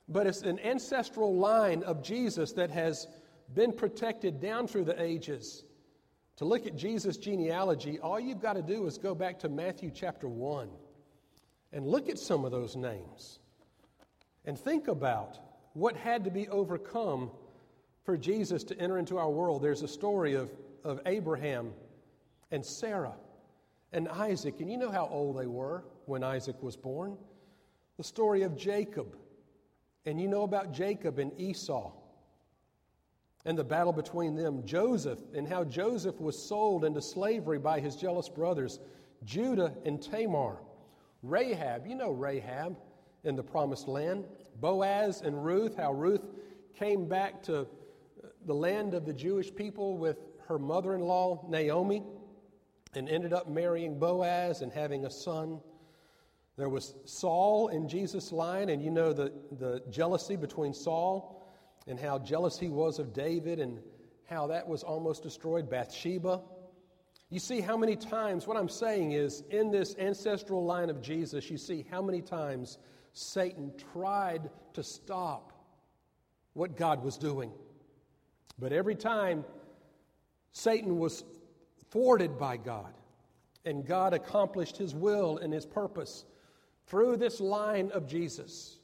but 0.08 0.28
it's 0.28 0.42
an 0.42 0.60
ancestral 0.60 1.34
line 1.34 1.82
of 1.82 2.04
Jesus 2.04 2.52
that 2.52 2.70
has 2.70 3.08
been 3.52 3.72
protected 3.72 4.40
down 4.40 4.68
through 4.68 4.84
the 4.84 5.02
ages. 5.02 5.64
To 6.36 6.44
look 6.44 6.68
at 6.68 6.76
Jesus' 6.76 7.16
genealogy, 7.16 7.98
all 7.98 8.20
you've 8.20 8.40
got 8.40 8.52
to 8.52 8.62
do 8.62 8.86
is 8.86 8.96
go 8.96 9.16
back 9.16 9.40
to 9.40 9.48
Matthew 9.48 9.90
chapter 9.92 10.28
1 10.28 10.70
and 11.72 11.84
look 11.84 12.08
at 12.08 12.20
some 12.20 12.44
of 12.44 12.52
those 12.52 12.76
names 12.76 13.39
and 14.44 14.58
think 14.58 14.88
about 14.88 15.38
what 15.74 15.96
had 15.96 16.24
to 16.24 16.30
be 16.30 16.48
overcome 16.48 17.30
for 18.04 18.16
Jesus 18.16 18.64
to 18.64 18.78
enter 18.80 18.98
into 18.98 19.18
our 19.18 19.30
world. 19.30 19.62
There's 19.62 19.82
a 19.82 19.88
story 19.88 20.34
of, 20.34 20.50
of 20.84 21.00
Abraham 21.06 21.72
and 22.50 22.64
Sarah 22.64 23.14
and 23.92 24.08
Isaac, 24.08 24.60
and 24.60 24.70
you 24.70 24.78
know 24.78 24.90
how 24.90 25.06
old 25.08 25.38
they 25.38 25.46
were 25.46 25.84
when 26.06 26.24
Isaac 26.24 26.62
was 26.62 26.76
born. 26.76 27.16
The 27.98 28.04
story 28.04 28.42
of 28.42 28.56
Jacob, 28.56 29.16
and 30.06 30.20
you 30.20 30.28
know 30.28 30.42
about 30.42 30.72
Jacob 30.72 31.18
and 31.18 31.38
Esau 31.38 31.92
and 33.44 33.56
the 33.56 33.64
battle 33.64 33.92
between 33.92 34.34
them. 34.34 34.64
Joseph, 34.66 35.18
and 35.34 35.48
how 35.48 35.64
Joseph 35.64 36.20
was 36.20 36.38
sold 36.38 36.84
into 36.84 37.00
slavery 37.00 37.58
by 37.58 37.80
his 37.80 37.96
jealous 37.96 38.28
brothers. 38.28 38.80
Judah 39.24 39.74
and 39.84 40.02
Tamar. 40.02 40.58
Rahab, 41.22 41.86
you 41.86 41.94
know 41.94 42.10
Rahab 42.10 42.76
in 43.24 43.36
the 43.36 43.42
promised 43.42 43.88
land. 43.88 44.24
Boaz 44.60 45.22
and 45.22 45.44
Ruth, 45.44 45.76
how 45.76 45.92
Ruth 45.92 46.24
came 46.78 47.08
back 47.08 47.42
to 47.44 47.66
the 48.46 48.54
land 48.54 48.94
of 48.94 49.04
the 49.04 49.12
Jewish 49.12 49.54
people 49.54 49.98
with 49.98 50.18
her 50.48 50.58
mother 50.58 50.94
in 50.94 51.00
law, 51.00 51.44
Naomi, 51.48 52.02
and 52.94 53.08
ended 53.08 53.32
up 53.32 53.48
marrying 53.48 53.98
Boaz 53.98 54.62
and 54.62 54.72
having 54.72 55.04
a 55.04 55.10
son. 55.10 55.60
There 56.56 56.68
was 56.68 56.94
Saul 57.04 57.68
in 57.68 57.88
Jesus' 57.88 58.32
line, 58.32 58.68
and 58.68 58.82
you 58.82 58.90
know 58.90 59.12
the, 59.12 59.32
the 59.52 59.82
jealousy 59.90 60.36
between 60.36 60.74
Saul 60.74 61.46
and 61.86 61.98
how 61.98 62.18
jealous 62.18 62.58
he 62.58 62.68
was 62.68 62.98
of 62.98 63.12
David 63.12 63.60
and 63.60 63.80
how 64.28 64.48
that 64.48 64.66
was 64.66 64.82
almost 64.82 65.22
destroyed. 65.22 65.70
Bathsheba. 65.70 66.40
You 67.30 67.38
see 67.38 67.60
how 67.60 67.76
many 67.76 67.94
times, 67.94 68.46
what 68.46 68.56
I'm 68.56 68.68
saying 68.68 69.12
is, 69.12 69.44
in 69.50 69.70
this 69.70 69.94
ancestral 69.98 70.64
line 70.64 70.90
of 70.90 71.00
Jesus, 71.00 71.48
you 71.48 71.58
see 71.58 71.86
how 71.90 72.02
many 72.02 72.20
times 72.20 72.78
Satan 73.12 73.72
tried 73.92 74.50
to 74.74 74.82
stop 74.82 75.52
what 76.54 76.76
God 76.76 77.02
was 77.02 77.16
doing. 77.16 77.52
But 78.58 78.72
every 78.72 78.94
time 78.94 79.44
Satan 80.52 80.98
was 80.98 81.24
thwarted 81.90 82.38
by 82.38 82.56
God, 82.56 82.92
and 83.64 83.84
God 83.84 84.14
accomplished 84.14 84.76
his 84.76 84.94
will 84.94 85.38
and 85.38 85.52
his 85.52 85.66
purpose 85.66 86.24
through 86.86 87.16
this 87.16 87.40
line 87.40 87.90
of 87.92 88.06
Jesus. 88.06 88.78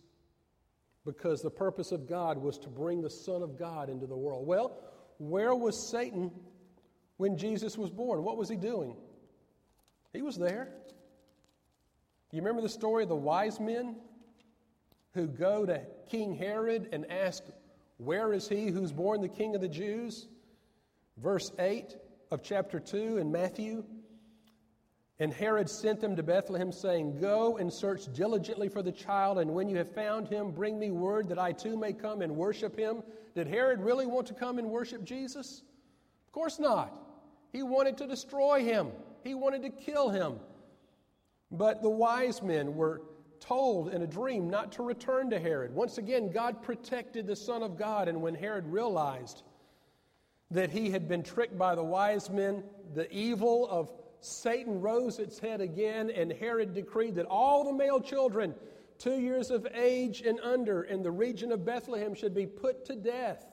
Because 1.04 1.40
the 1.40 1.50
purpose 1.50 1.92
of 1.92 2.08
God 2.08 2.36
was 2.36 2.58
to 2.58 2.68
bring 2.68 3.00
the 3.00 3.10
Son 3.10 3.42
of 3.42 3.58
God 3.58 3.88
into 3.88 4.06
the 4.06 4.16
world. 4.16 4.46
Well, 4.46 4.78
where 5.18 5.54
was 5.54 5.78
Satan 5.78 6.30
when 7.16 7.36
Jesus 7.36 7.78
was 7.78 7.90
born? 7.90 8.22
What 8.22 8.36
was 8.36 8.48
he 8.48 8.56
doing? 8.56 8.96
He 10.12 10.20
was 10.20 10.36
there. 10.36 10.72
You 12.32 12.40
remember 12.40 12.60
the 12.60 12.68
story 12.68 13.04
of 13.04 13.08
the 13.08 13.16
wise 13.16 13.60
men 13.60 13.96
who 15.16 15.26
go 15.26 15.66
to 15.66 15.80
King 16.08 16.36
Herod 16.36 16.90
and 16.92 17.10
ask, 17.10 17.42
Where 17.96 18.32
is 18.32 18.48
he 18.48 18.68
who's 18.68 18.92
born 18.92 19.22
the 19.22 19.28
King 19.28 19.56
of 19.56 19.60
the 19.60 19.68
Jews? 19.68 20.28
Verse 21.16 21.50
8 21.58 21.96
of 22.30 22.42
chapter 22.42 22.78
2 22.78 23.16
in 23.16 23.32
Matthew. 23.32 23.82
And 25.18 25.32
Herod 25.32 25.70
sent 25.70 26.00
them 26.00 26.14
to 26.16 26.22
Bethlehem, 26.22 26.70
saying, 26.70 27.18
Go 27.18 27.56
and 27.56 27.72
search 27.72 28.12
diligently 28.12 28.68
for 28.68 28.82
the 28.82 28.92
child, 28.92 29.38
and 29.38 29.50
when 29.50 29.68
you 29.68 29.78
have 29.78 29.90
found 29.94 30.28
him, 30.28 30.50
bring 30.50 30.78
me 30.78 30.90
word 30.90 31.28
that 31.30 31.38
I 31.38 31.52
too 31.52 31.78
may 31.78 31.94
come 31.94 32.20
and 32.20 32.36
worship 32.36 32.78
him. 32.78 33.02
Did 33.34 33.46
Herod 33.46 33.80
really 33.80 34.06
want 34.06 34.26
to 34.26 34.34
come 34.34 34.58
and 34.58 34.68
worship 34.68 35.04
Jesus? 35.04 35.62
Of 36.26 36.32
course 36.32 36.58
not. 36.58 36.94
He 37.52 37.62
wanted 37.62 37.96
to 37.98 38.06
destroy 38.06 38.62
him, 38.62 38.88
he 39.24 39.34
wanted 39.34 39.62
to 39.62 39.70
kill 39.70 40.10
him. 40.10 40.34
But 41.50 41.80
the 41.80 41.88
wise 41.88 42.42
men 42.42 42.74
were 42.74 43.00
told 43.40 43.92
in 43.92 44.02
a 44.02 44.06
dream 44.06 44.50
not 44.50 44.72
to 44.72 44.82
return 44.82 45.30
to 45.30 45.38
Herod. 45.38 45.74
Once 45.74 45.98
again, 45.98 46.30
God 46.30 46.62
protected 46.62 47.26
the 47.26 47.36
Son 47.36 47.62
of 47.62 47.76
God, 47.76 48.08
and 48.08 48.20
when 48.22 48.34
Herod 48.34 48.66
realized 48.66 49.42
that 50.50 50.70
he 50.70 50.90
had 50.90 51.08
been 51.08 51.22
tricked 51.22 51.58
by 51.58 51.74
the 51.74 51.82
wise 51.82 52.30
men, 52.30 52.62
the 52.94 53.10
evil 53.12 53.68
of 53.68 53.90
Satan 54.20 54.80
rose 54.80 55.18
its 55.18 55.38
head 55.38 55.60
again, 55.60 56.10
and 56.10 56.32
Herod 56.32 56.74
decreed 56.74 57.14
that 57.16 57.26
all 57.26 57.64
the 57.64 57.72
male 57.72 58.00
children, 58.00 58.54
two 58.98 59.18
years 59.18 59.50
of 59.50 59.66
age 59.74 60.22
and 60.22 60.40
under, 60.40 60.82
in 60.82 61.02
the 61.02 61.10
region 61.10 61.52
of 61.52 61.64
Bethlehem 61.64 62.14
should 62.14 62.34
be 62.34 62.46
put 62.46 62.84
to 62.86 62.96
death. 62.96 63.44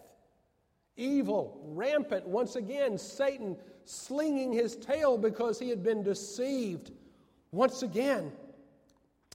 Evil, 0.95 1.59
rampant, 1.65 2.27
once 2.27 2.55
again, 2.55 2.97
Satan 2.97 3.57
slinging 3.85 4.53
his 4.53 4.75
tail 4.75 5.17
because 5.17 5.59
he 5.59 5.69
had 5.69 5.83
been 5.83 6.03
deceived. 6.03 6.91
Once 7.51 7.83
again, 7.83 8.31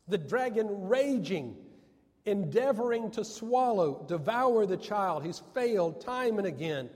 the 0.09 0.18
dragon 0.18 0.88
raging, 0.88 1.56
endeavoring 2.24 3.11
to 3.12 3.24
swallow, 3.24 4.04
devour 4.09 4.66
the 4.66 4.76
child. 4.76 5.24
He's 5.24 5.42
failed 5.54 6.00
time 6.00 6.38
and 6.38 6.46
again. 6.46 6.90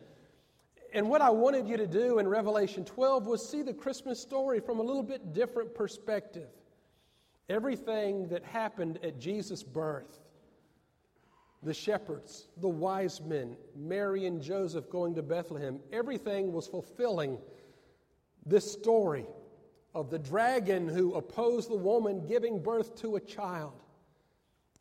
And 0.94 1.08
what 1.08 1.22
I 1.22 1.30
wanted 1.30 1.68
you 1.68 1.76
to 1.78 1.86
do 1.86 2.18
in 2.18 2.28
Revelation 2.28 2.84
12 2.84 3.26
was 3.26 3.48
see 3.48 3.62
the 3.62 3.72
Christmas 3.72 4.20
story 4.20 4.60
from 4.60 4.78
a 4.78 4.82
little 4.82 5.02
bit 5.02 5.32
different 5.32 5.74
perspective. 5.74 6.48
Everything 7.48 8.28
that 8.28 8.44
happened 8.44 8.98
at 9.02 9.18
Jesus' 9.18 9.62
birth, 9.62 10.20
the 11.62 11.72
shepherds, 11.72 12.48
the 12.58 12.68
wise 12.68 13.20
men, 13.20 13.56
Mary 13.76 14.26
and 14.26 14.42
Joseph 14.42 14.90
going 14.90 15.14
to 15.14 15.22
Bethlehem, 15.22 15.80
everything 15.92 16.52
was 16.52 16.66
fulfilling 16.66 17.38
this 18.44 18.70
story 18.70 19.26
of 19.94 20.10
the 20.10 20.18
dragon 20.18 20.88
who 20.88 21.14
opposed 21.14 21.68
the 21.68 21.76
woman 21.76 22.26
giving 22.26 22.62
birth 22.62 22.96
to 22.96 23.16
a 23.16 23.20
child. 23.20 23.74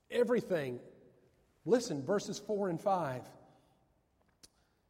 Everything. 0.09 0.79
Listen, 1.65 2.03
verses 2.03 2.39
4 2.39 2.69
and 2.69 2.79
5. 2.79 3.21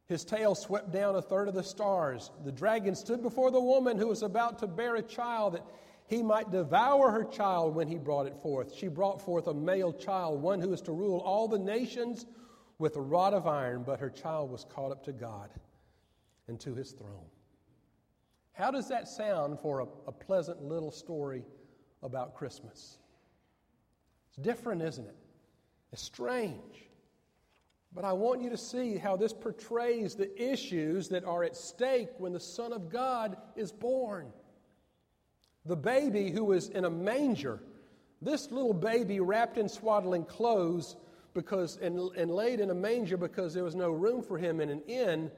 His 0.06 0.24
tail 0.24 0.54
swept 0.54 0.92
down 0.92 1.16
a 1.16 1.22
third 1.22 1.48
of 1.48 1.54
the 1.54 1.62
stars. 1.62 2.30
The 2.44 2.52
dragon 2.52 2.94
stood 2.94 3.22
before 3.22 3.50
the 3.50 3.60
woman 3.60 3.98
who 3.98 4.08
was 4.08 4.22
about 4.22 4.58
to 4.58 4.66
bear 4.66 4.96
a 4.96 5.02
child 5.02 5.54
that 5.54 5.64
he 6.06 6.22
might 6.22 6.50
devour 6.50 7.10
her 7.10 7.24
child 7.24 7.74
when 7.74 7.88
he 7.88 7.96
brought 7.96 8.26
it 8.26 8.36
forth. 8.42 8.74
She 8.74 8.88
brought 8.88 9.22
forth 9.22 9.46
a 9.46 9.54
male 9.54 9.92
child, 9.92 10.42
one 10.42 10.60
who 10.60 10.72
is 10.72 10.82
to 10.82 10.92
rule 10.92 11.20
all 11.20 11.48
the 11.48 11.58
nations 11.58 12.26
with 12.78 12.96
a 12.96 13.00
rod 13.00 13.32
of 13.32 13.46
iron, 13.46 13.84
but 13.84 14.00
her 14.00 14.10
child 14.10 14.50
was 14.50 14.64
caught 14.64 14.92
up 14.92 15.04
to 15.04 15.12
God 15.12 15.50
and 16.48 16.60
to 16.60 16.74
his 16.74 16.92
throne. 16.92 17.30
How 18.52 18.70
does 18.70 18.88
that 18.88 19.08
sound 19.08 19.60
for 19.60 19.80
a, 19.80 19.86
a 20.06 20.12
pleasant 20.12 20.62
little 20.62 20.90
story 20.90 21.44
about 22.02 22.34
Christmas? 22.34 22.98
It's 24.28 24.36
different, 24.36 24.82
isn't 24.82 25.06
it? 25.06 25.16
It's 25.92 26.02
strange. 26.02 26.88
But 27.94 28.04
I 28.04 28.12
want 28.12 28.42
you 28.42 28.50
to 28.50 28.56
see 28.56 28.96
how 28.96 29.16
this 29.16 29.32
portrays 29.32 30.14
the 30.14 30.30
issues 30.42 31.08
that 31.08 31.24
are 31.24 31.44
at 31.44 31.56
stake 31.56 32.08
when 32.18 32.32
the 32.32 32.40
Son 32.40 32.72
of 32.72 32.88
God 32.88 33.36
is 33.56 33.70
born. 33.70 34.32
The 35.66 35.76
baby 35.76 36.30
who 36.30 36.52
is 36.52 36.68
in 36.70 36.86
a 36.86 36.90
manger, 36.90 37.62
this 38.22 38.50
little 38.50 38.72
baby 38.72 39.20
wrapped 39.20 39.58
in 39.58 39.68
swaddling 39.68 40.24
clothes 40.24 40.96
because 41.34 41.76
and, 41.78 41.98
and 42.16 42.30
laid 42.30 42.60
in 42.60 42.70
a 42.70 42.74
manger 42.74 43.16
because 43.16 43.54
there 43.54 43.64
was 43.64 43.74
no 43.74 43.90
room 43.90 44.22
for 44.22 44.38
him 44.38 44.60
in 44.60 44.70
an 44.70 44.82
inn, 44.82 45.30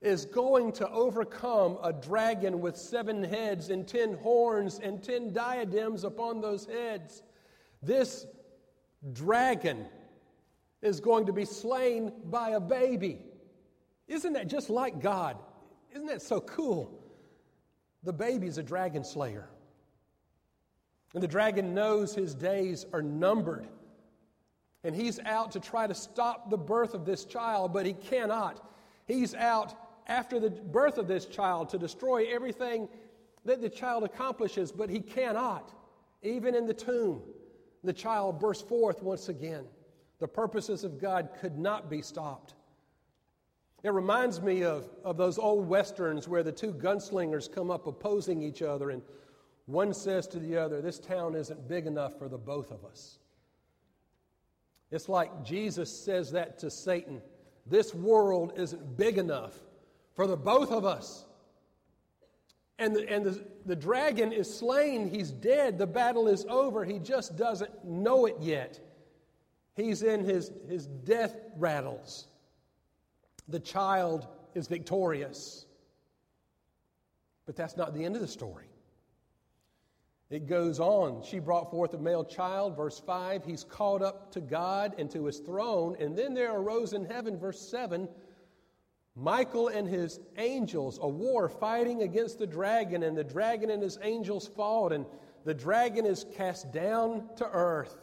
is 0.00 0.24
going 0.24 0.72
to 0.72 0.88
overcome 0.90 1.78
a 1.82 1.92
dragon 1.92 2.60
with 2.60 2.76
seven 2.76 3.22
heads 3.22 3.70
and 3.70 3.86
ten 3.86 4.14
horns 4.14 4.78
and 4.80 5.02
ten 5.02 5.32
diadems 5.32 6.04
upon 6.04 6.40
those 6.40 6.66
heads. 6.66 7.22
This 7.82 8.26
dragon 9.12 9.86
is 10.82 11.00
going 11.00 11.26
to 11.26 11.32
be 11.32 11.44
slain 11.44 12.12
by 12.26 12.50
a 12.50 12.60
baby. 12.60 13.18
Isn't 14.06 14.34
that 14.34 14.46
just 14.46 14.70
like 14.70 15.00
God? 15.00 15.36
Isn't 15.92 16.06
that 16.06 16.22
so 16.22 16.40
cool? 16.40 17.02
The 18.04 18.12
baby's 18.12 18.58
a 18.58 18.62
dragon 18.62 19.02
slayer. 19.02 19.48
And 21.14 21.22
the 21.22 21.28
dragon 21.28 21.74
knows 21.74 22.14
his 22.14 22.34
days 22.34 22.86
are 22.92 23.02
numbered. 23.02 23.66
And 24.84 24.94
he's 24.94 25.18
out 25.20 25.50
to 25.52 25.60
try 25.60 25.88
to 25.88 25.94
stop 25.94 26.50
the 26.50 26.56
birth 26.56 26.94
of 26.94 27.04
this 27.04 27.24
child, 27.24 27.72
but 27.72 27.84
he 27.84 27.94
cannot. 27.94 28.64
He's 29.06 29.34
out 29.34 29.74
after 30.08 30.40
the 30.40 30.50
birth 30.50 30.98
of 30.98 31.06
this 31.06 31.26
child 31.26 31.68
to 31.70 31.78
destroy 31.78 32.26
everything 32.32 32.88
that 33.44 33.60
the 33.60 33.68
child 33.68 34.04
accomplishes, 34.04 34.72
but 34.72 34.90
he 34.90 35.00
cannot. 35.00 35.72
Even 36.22 36.54
in 36.54 36.66
the 36.66 36.74
tomb, 36.74 37.22
the 37.84 37.92
child 37.92 38.40
bursts 38.40 38.66
forth 38.68 39.02
once 39.02 39.28
again. 39.28 39.64
The 40.18 40.28
purposes 40.28 40.82
of 40.82 41.00
God 41.00 41.30
could 41.40 41.58
not 41.58 41.88
be 41.88 42.02
stopped. 42.02 42.54
It 43.84 43.92
reminds 43.92 44.42
me 44.42 44.64
of, 44.64 44.88
of 45.04 45.16
those 45.16 45.38
old 45.38 45.68
westerns 45.68 46.26
where 46.26 46.42
the 46.42 46.50
two 46.50 46.72
gunslingers 46.72 47.52
come 47.52 47.70
up 47.70 47.86
opposing 47.86 48.42
each 48.42 48.62
other, 48.62 48.90
and 48.90 49.02
one 49.66 49.94
says 49.94 50.26
to 50.28 50.40
the 50.40 50.56
other, 50.56 50.80
This 50.80 50.98
town 50.98 51.36
isn't 51.36 51.68
big 51.68 51.86
enough 51.86 52.18
for 52.18 52.28
the 52.28 52.38
both 52.38 52.72
of 52.72 52.84
us. 52.84 53.18
It's 54.90 55.08
like 55.08 55.44
Jesus 55.44 55.94
says 55.94 56.32
that 56.32 56.58
to 56.60 56.70
Satan 56.70 57.20
This 57.66 57.94
world 57.94 58.54
isn't 58.56 58.96
big 58.96 59.18
enough 59.18 59.54
for 60.18 60.26
the 60.26 60.36
both 60.36 60.72
of 60.72 60.84
us. 60.84 61.24
And, 62.80 62.96
the, 62.96 63.08
and 63.08 63.24
the, 63.24 63.46
the 63.66 63.76
dragon 63.76 64.32
is 64.32 64.52
slain. 64.52 65.08
He's 65.08 65.30
dead. 65.30 65.78
The 65.78 65.86
battle 65.86 66.26
is 66.26 66.44
over. 66.48 66.84
He 66.84 66.98
just 66.98 67.36
doesn't 67.36 67.84
know 67.84 68.26
it 68.26 68.34
yet. 68.40 68.80
He's 69.76 70.02
in 70.02 70.24
his, 70.24 70.50
his 70.68 70.88
death 70.88 71.36
rattles. 71.56 72.26
The 73.46 73.60
child 73.60 74.26
is 74.56 74.66
victorious. 74.66 75.66
But 77.46 77.54
that's 77.54 77.76
not 77.76 77.94
the 77.94 78.04
end 78.04 78.16
of 78.16 78.20
the 78.20 78.26
story. 78.26 78.66
It 80.30 80.48
goes 80.48 80.80
on. 80.80 81.22
She 81.22 81.38
brought 81.38 81.70
forth 81.70 81.94
a 81.94 81.98
male 81.98 82.24
child, 82.24 82.76
verse 82.76 82.98
5. 82.98 83.44
He's 83.44 83.62
called 83.62 84.02
up 84.02 84.32
to 84.32 84.40
God 84.40 84.96
and 84.98 85.08
to 85.12 85.26
his 85.26 85.38
throne. 85.38 85.96
And 86.00 86.18
then 86.18 86.34
there 86.34 86.56
arose 86.56 86.92
in 86.92 87.04
heaven, 87.04 87.38
verse 87.38 87.60
7, 87.60 88.08
Michael 89.18 89.66
and 89.66 89.88
his 89.88 90.20
angels, 90.36 91.00
a 91.02 91.08
war 91.08 91.48
fighting 91.48 92.02
against 92.02 92.38
the 92.38 92.46
dragon, 92.46 93.02
and 93.02 93.16
the 93.16 93.24
dragon 93.24 93.70
and 93.70 93.82
his 93.82 93.98
angels 94.02 94.46
fought, 94.46 94.92
and 94.92 95.04
the 95.44 95.54
dragon 95.54 96.06
is 96.06 96.24
cast 96.36 96.70
down 96.72 97.28
to 97.36 97.44
earth. 97.50 97.96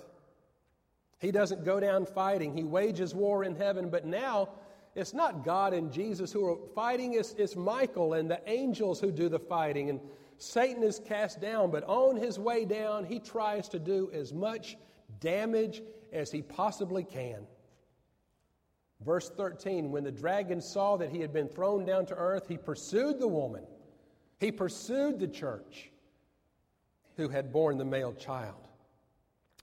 He 1.19 1.31
doesn't 1.31 1.63
go 1.63 1.79
down 1.79 2.05
fighting. 2.05 2.55
He 2.55 2.63
wages 2.63 3.15
war 3.15 3.45
in 3.45 3.55
heaven, 3.55 3.89
but 3.89 4.05
now 4.05 4.49
it's 4.93 5.13
not 5.13 5.45
God 5.45 5.73
and 5.73 5.91
Jesus 5.91 6.33
who 6.33 6.45
are 6.47 6.57
fighting, 6.73 7.13
it's, 7.13 7.33
it's 7.37 7.55
Michael 7.55 8.13
and 8.13 8.29
the 8.29 8.41
angels 8.45 8.99
who 8.99 9.11
do 9.11 9.29
the 9.29 9.39
fighting. 9.39 9.89
And 9.89 10.01
Satan 10.37 10.83
is 10.83 10.99
cast 10.99 11.39
down, 11.39 11.71
but 11.71 11.85
on 11.85 12.17
his 12.17 12.37
way 12.37 12.65
down, 12.65 13.05
he 13.05 13.19
tries 13.19 13.69
to 13.69 13.79
do 13.79 14.11
as 14.13 14.33
much 14.33 14.77
damage 15.21 15.81
as 16.11 16.29
he 16.29 16.41
possibly 16.41 17.05
can. 17.05 17.47
Verse 19.03 19.29
13 19.29 19.91
When 19.91 20.03
the 20.03 20.11
dragon 20.11 20.61
saw 20.61 20.97
that 20.97 21.09
he 21.09 21.19
had 21.19 21.33
been 21.33 21.47
thrown 21.47 21.85
down 21.85 22.05
to 22.07 22.15
earth, 22.15 22.47
he 22.47 22.57
pursued 22.57 23.19
the 23.19 23.27
woman. 23.27 23.63
He 24.39 24.51
pursued 24.51 25.19
the 25.19 25.27
church 25.27 25.91
who 27.17 27.29
had 27.29 27.51
borne 27.51 27.77
the 27.77 27.85
male 27.85 28.13
child. 28.13 28.67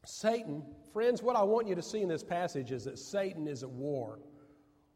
Satan 0.04 0.64
Friends, 0.92 1.22
what 1.22 1.36
I 1.36 1.42
want 1.42 1.66
you 1.66 1.74
to 1.74 1.82
see 1.82 2.02
in 2.02 2.08
this 2.08 2.22
passage 2.22 2.70
is 2.70 2.84
that 2.84 2.98
Satan 2.98 3.48
is 3.48 3.62
at 3.62 3.70
war 3.70 4.18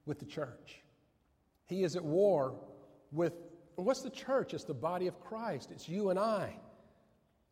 with 0.05 0.19
the 0.19 0.27
church. 0.27 0.83
He 1.65 1.85
is 1.85 1.97
at 1.97 2.05
war 2.05 2.55
with, 3.13 3.33
what's 3.77 4.03
the 4.03 4.11
church? 4.11 4.53
It's 4.53 4.65
the 4.65 4.75
body 4.75 5.07
of 5.07 5.19
Christ, 5.21 5.71
it's 5.73 5.89
you 5.89 6.11
and 6.11 6.19
I. 6.19 6.55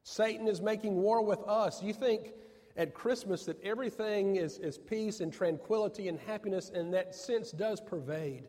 Satan 0.03 0.47
is 0.47 0.61
making 0.61 0.97
war 0.97 1.25
with 1.25 1.41
us. 1.49 1.83
You 1.83 1.95
think 1.95 2.33
at 2.77 2.95
Christmas 2.95 3.45
that 3.47 3.63
everything 3.63 4.37
is, 4.37 4.59
is 4.59 4.79
peace 4.79 5.21
and 5.21 5.33
tranquility 5.33 6.09
and 6.09 6.19
happiness, 6.19 6.71
and 6.75 6.93
that 6.95 7.15
sense 7.15 7.51
does 7.53 7.81
pervade. 7.81 8.49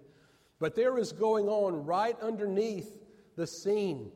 But 0.60 0.76
there 0.76 0.98
is 0.98 1.12
going 1.12 1.48
on 1.48 1.86
right 1.86 2.20
underneath 2.22 2.98
the 3.36 3.48
scene 3.48 4.12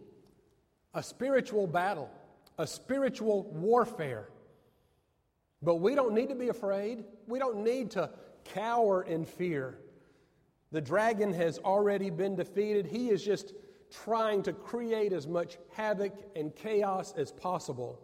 a 0.95 1.03
spiritual 1.03 1.67
battle, 1.67 2.09
a 2.57 2.65
spiritual 2.65 3.43
warfare 3.51 4.29
but 5.61 5.75
we 5.75 5.95
don't 5.95 6.13
need 6.13 6.29
to 6.29 6.35
be 6.35 6.49
afraid. 6.49 7.03
We 7.27 7.39
don't 7.39 7.63
need 7.63 7.91
to 7.91 8.09
cower 8.45 9.03
in 9.03 9.25
fear. 9.25 9.79
The 10.71 10.81
dragon 10.81 11.33
has 11.33 11.59
already 11.59 12.09
been 12.09 12.35
defeated. 12.35 12.85
He 12.85 13.09
is 13.09 13.23
just 13.23 13.53
trying 13.91 14.43
to 14.43 14.53
create 14.53 15.13
as 15.13 15.27
much 15.27 15.57
havoc 15.73 16.13
and 16.35 16.55
chaos 16.55 17.13
as 17.17 17.31
possible. 17.31 17.99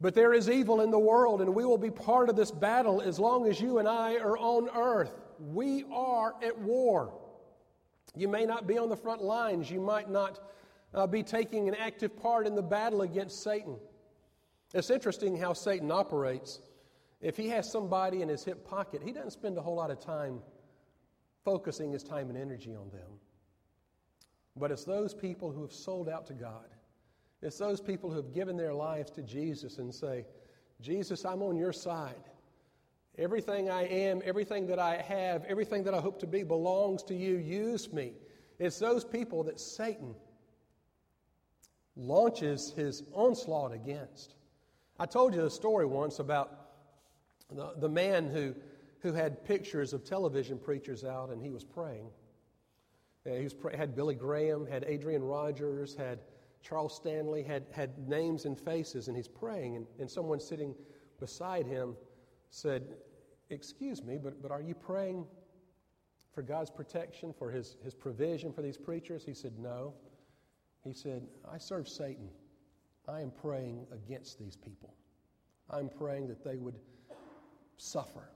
But 0.00 0.14
there 0.14 0.34
is 0.34 0.50
evil 0.50 0.82
in 0.82 0.90
the 0.90 0.98
world, 0.98 1.40
and 1.40 1.54
we 1.54 1.64
will 1.64 1.78
be 1.78 1.90
part 1.90 2.28
of 2.28 2.36
this 2.36 2.50
battle 2.50 3.00
as 3.00 3.18
long 3.18 3.46
as 3.46 3.60
you 3.60 3.78
and 3.78 3.88
I 3.88 4.16
are 4.16 4.36
on 4.36 4.68
earth. 4.74 5.12
We 5.38 5.84
are 5.92 6.34
at 6.42 6.58
war. 6.58 7.14
You 8.14 8.28
may 8.28 8.44
not 8.44 8.66
be 8.66 8.78
on 8.78 8.88
the 8.88 8.96
front 8.96 9.22
lines, 9.22 9.70
you 9.70 9.80
might 9.80 10.10
not 10.10 10.40
uh, 10.94 11.06
be 11.06 11.22
taking 11.22 11.68
an 11.68 11.74
active 11.74 12.16
part 12.16 12.46
in 12.46 12.54
the 12.54 12.62
battle 12.62 13.02
against 13.02 13.42
Satan. 13.42 13.76
It's 14.74 14.90
interesting 14.90 15.36
how 15.36 15.52
Satan 15.52 15.90
operates. 15.90 16.60
If 17.20 17.36
he 17.36 17.48
has 17.48 17.70
somebody 17.70 18.22
in 18.22 18.28
his 18.28 18.44
hip 18.44 18.68
pocket, 18.68 19.02
he 19.02 19.12
doesn't 19.12 19.32
spend 19.32 19.56
a 19.56 19.62
whole 19.62 19.76
lot 19.76 19.90
of 19.90 20.00
time 20.00 20.40
focusing 21.44 21.92
his 21.92 22.02
time 22.02 22.28
and 22.28 22.36
energy 22.38 22.74
on 22.74 22.90
them. 22.90 23.18
But 24.56 24.70
it's 24.70 24.84
those 24.84 25.14
people 25.14 25.52
who 25.52 25.62
have 25.62 25.72
sold 25.72 26.08
out 26.08 26.26
to 26.26 26.34
God. 26.34 26.66
It's 27.46 27.58
those 27.58 27.80
people 27.80 28.10
who 28.10 28.16
have 28.16 28.34
given 28.34 28.56
their 28.56 28.74
lives 28.74 29.12
to 29.12 29.22
Jesus 29.22 29.78
and 29.78 29.94
say, 29.94 30.26
Jesus, 30.80 31.24
I'm 31.24 31.42
on 31.42 31.56
your 31.56 31.72
side. 31.72 32.24
Everything 33.16 33.70
I 33.70 33.84
am, 33.84 34.20
everything 34.24 34.66
that 34.66 34.80
I 34.80 34.96
have, 34.96 35.44
everything 35.44 35.84
that 35.84 35.94
I 35.94 36.00
hope 36.00 36.18
to 36.20 36.26
be 36.26 36.42
belongs 36.42 37.04
to 37.04 37.14
you. 37.14 37.36
Use 37.36 37.92
me. 37.92 38.14
It's 38.58 38.80
those 38.80 39.04
people 39.04 39.44
that 39.44 39.60
Satan 39.60 40.16
launches 41.94 42.72
his 42.74 43.04
onslaught 43.12 43.72
against. 43.72 44.34
I 44.98 45.06
told 45.06 45.32
you 45.32 45.44
a 45.44 45.50
story 45.50 45.86
once 45.86 46.18
about 46.18 46.52
the, 47.48 47.74
the 47.76 47.88
man 47.88 48.26
who, 48.26 48.56
who 49.02 49.12
had 49.12 49.44
pictures 49.44 49.92
of 49.92 50.04
television 50.04 50.58
preachers 50.58 51.04
out 51.04 51.30
and 51.30 51.40
he 51.40 51.50
was 51.50 51.62
praying. 51.62 52.08
He 53.24 53.44
was, 53.44 53.54
had 53.72 53.94
Billy 53.94 54.16
Graham, 54.16 54.66
had 54.66 54.84
Adrian 54.88 55.22
Rogers, 55.22 55.94
had 55.94 56.18
Charles 56.66 56.96
Stanley, 56.96 57.44
had, 57.44 57.64
had 57.70 58.08
names 58.08 58.44
and 58.44 58.58
faces, 58.58 59.06
and 59.06 59.16
he's 59.16 59.28
praying. 59.28 59.76
And, 59.76 59.86
and 60.00 60.10
someone 60.10 60.40
sitting 60.40 60.74
beside 61.20 61.66
him 61.66 61.96
said, 62.50 62.96
Excuse 63.50 64.02
me, 64.02 64.18
but, 64.20 64.42
but 64.42 64.50
are 64.50 64.60
you 64.60 64.74
praying 64.74 65.24
for 66.34 66.42
God's 66.42 66.70
protection, 66.70 67.32
for 67.32 67.52
his, 67.52 67.76
his 67.84 67.94
provision 67.94 68.52
for 68.52 68.62
these 68.62 68.76
preachers? 68.76 69.24
He 69.24 69.34
said, 69.34 69.52
No. 69.58 69.94
He 70.82 70.92
said, 70.92 71.22
I 71.48 71.58
serve 71.58 71.88
Satan. 71.88 72.28
I 73.06 73.20
am 73.20 73.30
praying 73.30 73.86
against 73.92 74.38
these 74.40 74.56
people. 74.56 74.92
I'm 75.70 75.88
praying 75.88 76.26
that 76.28 76.42
they 76.42 76.56
would 76.56 76.80
suffer, 77.76 78.30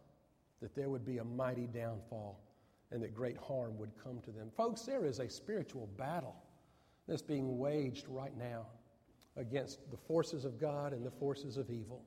that 0.62 0.76
there 0.76 0.89
would 0.89 1.05
be 1.05 1.18
a 1.18 1.24
mighty 1.24 1.66
downfall, 1.66 2.41
and 2.93 3.03
that 3.03 3.12
great 3.12 3.37
harm 3.37 3.76
would 3.78 3.91
come 4.03 4.20
to 4.20 4.31
them. 4.31 4.51
Folks, 4.57 4.83
there 4.83 5.05
is 5.05 5.18
a 5.18 5.28
spiritual 5.28 5.89
battle 5.99 6.37
that's 7.11 7.23
being 7.23 7.59
waged 7.59 8.07
right 8.09 8.37
now 8.39 8.67
against 9.37 9.91
the 9.91 9.97
forces 9.97 10.45
of 10.45 10.61
God 10.61 10.93
and 10.93 11.05
the 11.05 11.11
forces 11.11 11.57
of 11.57 11.69
evil. 11.69 12.05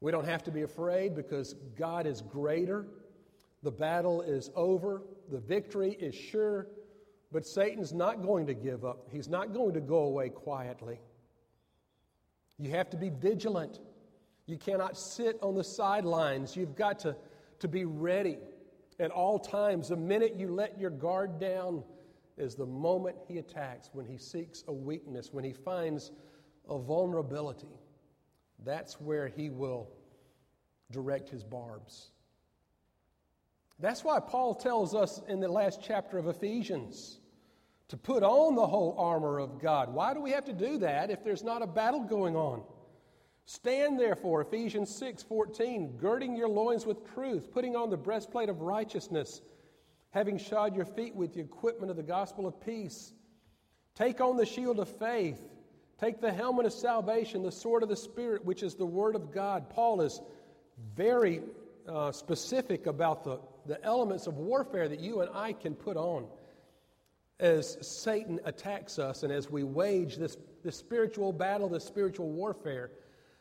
We 0.00 0.10
don't 0.10 0.26
have 0.26 0.42
to 0.44 0.50
be 0.50 0.62
afraid 0.62 1.14
because 1.14 1.54
God 1.78 2.08
is 2.08 2.20
greater. 2.20 2.88
The 3.62 3.70
battle 3.70 4.20
is 4.20 4.50
over. 4.56 5.02
The 5.30 5.38
victory 5.38 5.92
is 5.92 6.16
sure. 6.16 6.66
But 7.30 7.46
Satan's 7.46 7.92
not 7.92 8.22
going 8.22 8.44
to 8.48 8.54
give 8.54 8.84
up, 8.84 9.08
he's 9.10 9.28
not 9.28 9.54
going 9.54 9.72
to 9.74 9.80
go 9.80 10.00
away 10.00 10.28
quietly. 10.30 11.00
You 12.58 12.70
have 12.70 12.90
to 12.90 12.96
be 12.96 13.08
vigilant. 13.08 13.78
You 14.46 14.58
cannot 14.58 14.98
sit 14.98 15.38
on 15.40 15.54
the 15.54 15.64
sidelines. 15.64 16.56
You've 16.56 16.74
got 16.74 16.98
to, 17.00 17.14
to 17.60 17.68
be 17.68 17.84
ready 17.84 18.38
at 18.98 19.12
all 19.12 19.38
times. 19.38 19.88
The 19.88 19.96
minute 19.96 20.34
you 20.36 20.48
let 20.48 20.78
your 20.78 20.90
guard 20.90 21.38
down 21.38 21.84
is 22.42 22.54
the 22.54 22.66
moment 22.66 23.16
he 23.26 23.38
attacks, 23.38 23.88
when 23.92 24.04
he 24.04 24.18
seeks 24.18 24.64
a 24.68 24.72
weakness, 24.72 25.32
when 25.32 25.44
he 25.44 25.52
finds 25.52 26.12
a 26.68 26.78
vulnerability. 26.78 27.80
That's 28.64 29.00
where 29.00 29.28
he 29.28 29.48
will 29.48 29.88
direct 30.90 31.30
his 31.30 31.42
barbs. 31.42 32.10
That's 33.78 34.04
why 34.04 34.20
Paul 34.20 34.54
tells 34.54 34.94
us 34.94 35.22
in 35.28 35.40
the 35.40 35.48
last 35.48 35.80
chapter 35.82 36.18
of 36.18 36.28
Ephesians 36.28 37.18
to 37.88 37.96
put 37.96 38.22
on 38.22 38.54
the 38.54 38.66
whole 38.66 38.94
armor 38.98 39.38
of 39.38 39.60
God. 39.60 39.92
Why 39.92 40.14
do 40.14 40.20
we 40.20 40.30
have 40.30 40.44
to 40.46 40.52
do 40.52 40.78
that 40.78 41.10
if 41.10 41.24
there's 41.24 41.42
not 41.42 41.62
a 41.62 41.66
battle 41.66 42.00
going 42.00 42.36
on? 42.36 42.62
Stand 43.44 43.98
therefore, 43.98 44.40
Ephesians 44.40 44.94
6 44.94 45.22
14, 45.24 45.96
girding 45.96 46.36
your 46.36 46.48
loins 46.48 46.86
with 46.86 47.04
truth, 47.12 47.50
putting 47.52 47.74
on 47.74 47.90
the 47.90 47.96
breastplate 47.96 48.48
of 48.48 48.60
righteousness, 48.60 49.42
having 50.12 50.38
shod 50.38 50.76
your 50.76 50.84
feet 50.84 51.14
with 51.14 51.34
the 51.34 51.40
equipment 51.40 51.90
of 51.90 51.96
the 51.96 52.02
gospel 52.02 52.46
of 52.46 52.60
peace. 52.60 53.12
Take 53.94 54.20
on 54.20 54.36
the 54.36 54.46
shield 54.46 54.78
of 54.78 54.88
faith. 54.88 55.40
Take 55.98 56.20
the 56.20 56.32
helmet 56.32 56.66
of 56.66 56.72
salvation, 56.72 57.42
the 57.42 57.52
sword 57.52 57.82
of 57.82 57.88
the 57.88 57.96
Spirit, 57.96 58.44
which 58.44 58.62
is 58.62 58.74
the 58.74 58.86
Word 58.86 59.14
of 59.14 59.32
God. 59.32 59.70
Paul 59.70 60.00
is 60.00 60.20
very 60.96 61.40
uh, 61.88 62.12
specific 62.12 62.86
about 62.86 63.24
the, 63.24 63.40
the 63.66 63.82
elements 63.84 64.26
of 64.26 64.36
warfare 64.36 64.88
that 64.88 65.00
you 65.00 65.20
and 65.20 65.30
I 65.34 65.52
can 65.52 65.74
put 65.74 65.96
on 65.96 66.26
as 67.40 67.76
Satan 67.80 68.38
attacks 68.44 68.98
us 68.98 69.22
and 69.22 69.32
as 69.32 69.50
we 69.50 69.64
wage 69.64 70.16
this, 70.16 70.36
this 70.62 70.76
spiritual 70.76 71.32
battle, 71.32 71.68
this 71.68 71.84
spiritual 71.84 72.28
warfare 72.28 72.92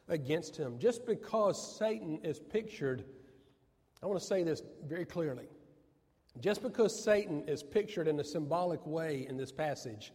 against 0.08 0.58
him. 0.58 0.80
Just 0.80 1.06
because 1.06 1.78
Satan 1.78 2.20
is 2.24 2.40
pictured, 2.40 3.04
I 4.02 4.08
want 4.08 4.20
to 4.20 4.26
say 4.26 4.44
this 4.44 4.62
very 4.88 5.06
clearly. 5.06 5.48
Just 6.40 6.64
because 6.64 7.04
Satan 7.04 7.44
is 7.48 7.62
pictured 7.62 8.08
in 8.08 8.20
a 8.20 8.24
symbolic 8.24 8.86
way 8.86 9.26
in 9.28 9.38
this 9.38 9.52
passage, 9.52 10.14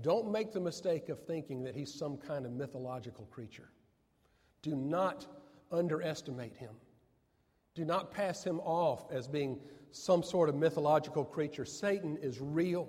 don't 0.00 0.30
make 0.30 0.52
the 0.52 0.60
mistake 0.60 1.08
of 1.08 1.20
thinking 1.20 1.62
that 1.64 1.74
he's 1.74 1.92
some 1.92 2.16
kind 2.16 2.46
of 2.46 2.52
mythological 2.52 3.26
creature. 3.26 3.68
Do 4.62 4.74
not 4.74 5.26
underestimate 5.70 6.56
him. 6.56 6.74
Do 7.74 7.84
not 7.84 8.10
pass 8.10 8.42
him 8.42 8.60
off 8.60 9.10
as 9.10 9.28
being 9.28 9.58
some 9.90 10.22
sort 10.22 10.48
of 10.48 10.54
mythological 10.54 11.24
creature. 11.24 11.64
Satan 11.64 12.16
is 12.22 12.40
real 12.40 12.88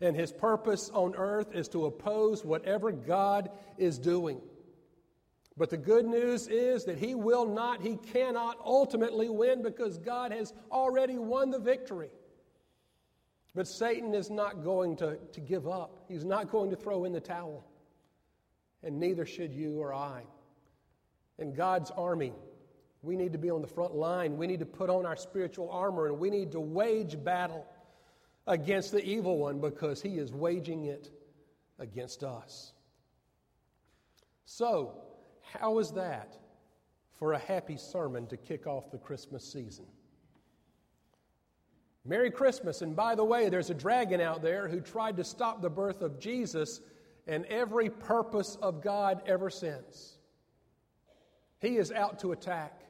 and 0.00 0.16
his 0.16 0.32
purpose 0.32 0.90
on 0.92 1.14
earth 1.14 1.54
is 1.54 1.68
to 1.68 1.86
oppose 1.86 2.44
whatever 2.44 2.90
God 2.90 3.50
is 3.78 3.98
doing. 3.98 4.40
But 5.62 5.70
the 5.70 5.76
good 5.76 6.06
news 6.06 6.48
is 6.48 6.84
that 6.86 6.98
he 6.98 7.14
will 7.14 7.46
not, 7.46 7.80
he 7.80 7.94
cannot 7.94 8.58
ultimately 8.64 9.28
win 9.28 9.62
because 9.62 9.96
God 9.96 10.32
has 10.32 10.52
already 10.72 11.18
won 11.18 11.52
the 11.52 11.58
victory. 11.60 12.10
But 13.54 13.68
Satan 13.68 14.12
is 14.12 14.28
not 14.28 14.64
going 14.64 14.96
to, 14.96 15.18
to 15.18 15.40
give 15.40 15.68
up, 15.68 16.04
he's 16.08 16.24
not 16.24 16.50
going 16.50 16.70
to 16.70 16.74
throw 16.74 17.04
in 17.04 17.12
the 17.12 17.20
towel. 17.20 17.64
And 18.82 18.98
neither 18.98 19.24
should 19.24 19.54
you 19.54 19.78
or 19.78 19.94
I. 19.94 20.24
In 21.38 21.54
God's 21.54 21.92
army, 21.92 22.32
we 23.02 23.14
need 23.14 23.30
to 23.30 23.38
be 23.38 23.48
on 23.48 23.62
the 23.62 23.68
front 23.68 23.94
line. 23.94 24.36
We 24.36 24.48
need 24.48 24.58
to 24.58 24.66
put 24.66 24.90
on 24.90 25.06
our 25.06 25.14
spiritual 25.14 25.70
armor 25.70 26.08
and 26.08 26.18
we 26.18 26.28
need 26.28 26.50
to 26.50 26.60
wage 26.60 27.22
battle 27.22 27.64
against 28.48 28.90
the 28.90 29.04
evil 29.04 29.38
one 29.38 29.60
because 29.60 30.02
he 30.02 30.18
is 30.18 30.32
waging 30.32 30.86
it 30.86 31.12
against 31.78 32.24
us. 32.24 32.72
So, 34.44 35.11
how 35.58 35.78
is 35.78 35.90
that 35.92 36.36
for 37.18 37.32
a 37.32 37.38
happy 37.38 37.76
sermon 37.76 38.26
to 38.28 38.36
kick 38.36 38.66
off 38.66 38.90
the 38.90 38.98
Christmas 38.98 39.44
season? 39.44 39.86
Merry 42.04 42.30
Christmas. 42.30 42.82
And 42.82 42.96
by 42.96 43.14
the 43.14 43.24
way, 43.24 43.48
there's 43.48 43.70
a 43.70 43.74
dragon 43.74 44.20
out 44.20 44.42
there 44.42 44.68
who 44.68 44.80
tried 44.80 45.16
to 45.18 45.24
stop 45.24 45.62
the 45.62 45.70
birth 45.70 46.02
of 46.02 46.18
Jesus 46.18 46.80
and 47.26 47.46
every 47.46 47.88
purpose 47.88 48.56
of 48.60 48.82
God 48.82 49.22
ever 49.26 49.50
since. 49.50 50.18
He 51.60 51.76
is 51.76 51.92
out 51.92 52.18
to 52.20 52.32
attack. 52.32 52.80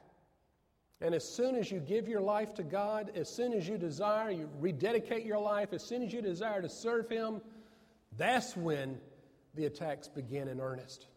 And 0.99 1.13
as 1.13 1.27
soon 1.27 1.55
as 1.55 1.69
you 1.69 1.79
give 1.79 2.07
your 2.07 2.21
life 2.21 2.55
to 2.55 2.63
God, 2.63 3.11
as 3.13 3.29
soon 3.29 3.53
as 3.53 3.67
you 3.67 3.77
desire, 3.77 4.31
you 4.31 4.49
rededicate 4.59 5.25
your 5.25 5.37
life, 5.37 5.73
as 5.73 5.83
soon 5.83 6.01
as 6.01 6.13
you 6.13 6.21
desire 6.21 6.61
to 6.61 6.69
serve 6.69 7.09
Him, 7.09 7.41
that's 8.17 8.55
when 8.55 8.97
the 9.53 9.65
attacks 9.65 10.07
begin 10.07 10.47
in 10.47 10.59
earnest. 10.59 11.07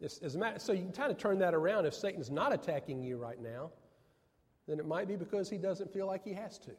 As 0.00 0.34
a 0.34 0.38
matter, 0.38 0.58
so 0.58 0.72
you 0.72 0.82
can 0.82 0.92
kind 0.92 1.10
of 1.10 1.18
turn 1.18 1.38
that 1.40 1.54
around. 1.54 1.84
If 1.84 1.94
Satan's 1.94 2.30
not 2.30 2.52
attacking 2.52 3.02
you 3.02 3.16
right 3.16 3.40
now, 3.40 3.70
then 4.68 4.78
it 4.78 4.86
might 4.86 5.08
be 5.08 5.16
because 5.16 5.50
he 5.50 5.58
doesn't 5.58 5.92
feel 5.92 6.06
like 6.06 6.22
he 6.22 6.32
has 6.34 6.58
to. 6.60 6.70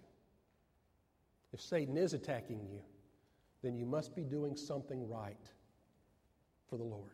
If 1.51 1.59
Satan 1.59 1.97
is 1.97 2.13
attacking 2.13 2.61
you, 2.61 2.79
then 3.61 3.75
you 3.75 3.85
must 3.85 4.15
be 4.15 4.23
doing 4.23 4.55
something 4.55 5.07
right 5.09 5.35
for 6.69 6.77
the 6.77 6.83
Lord. 6.83 7.11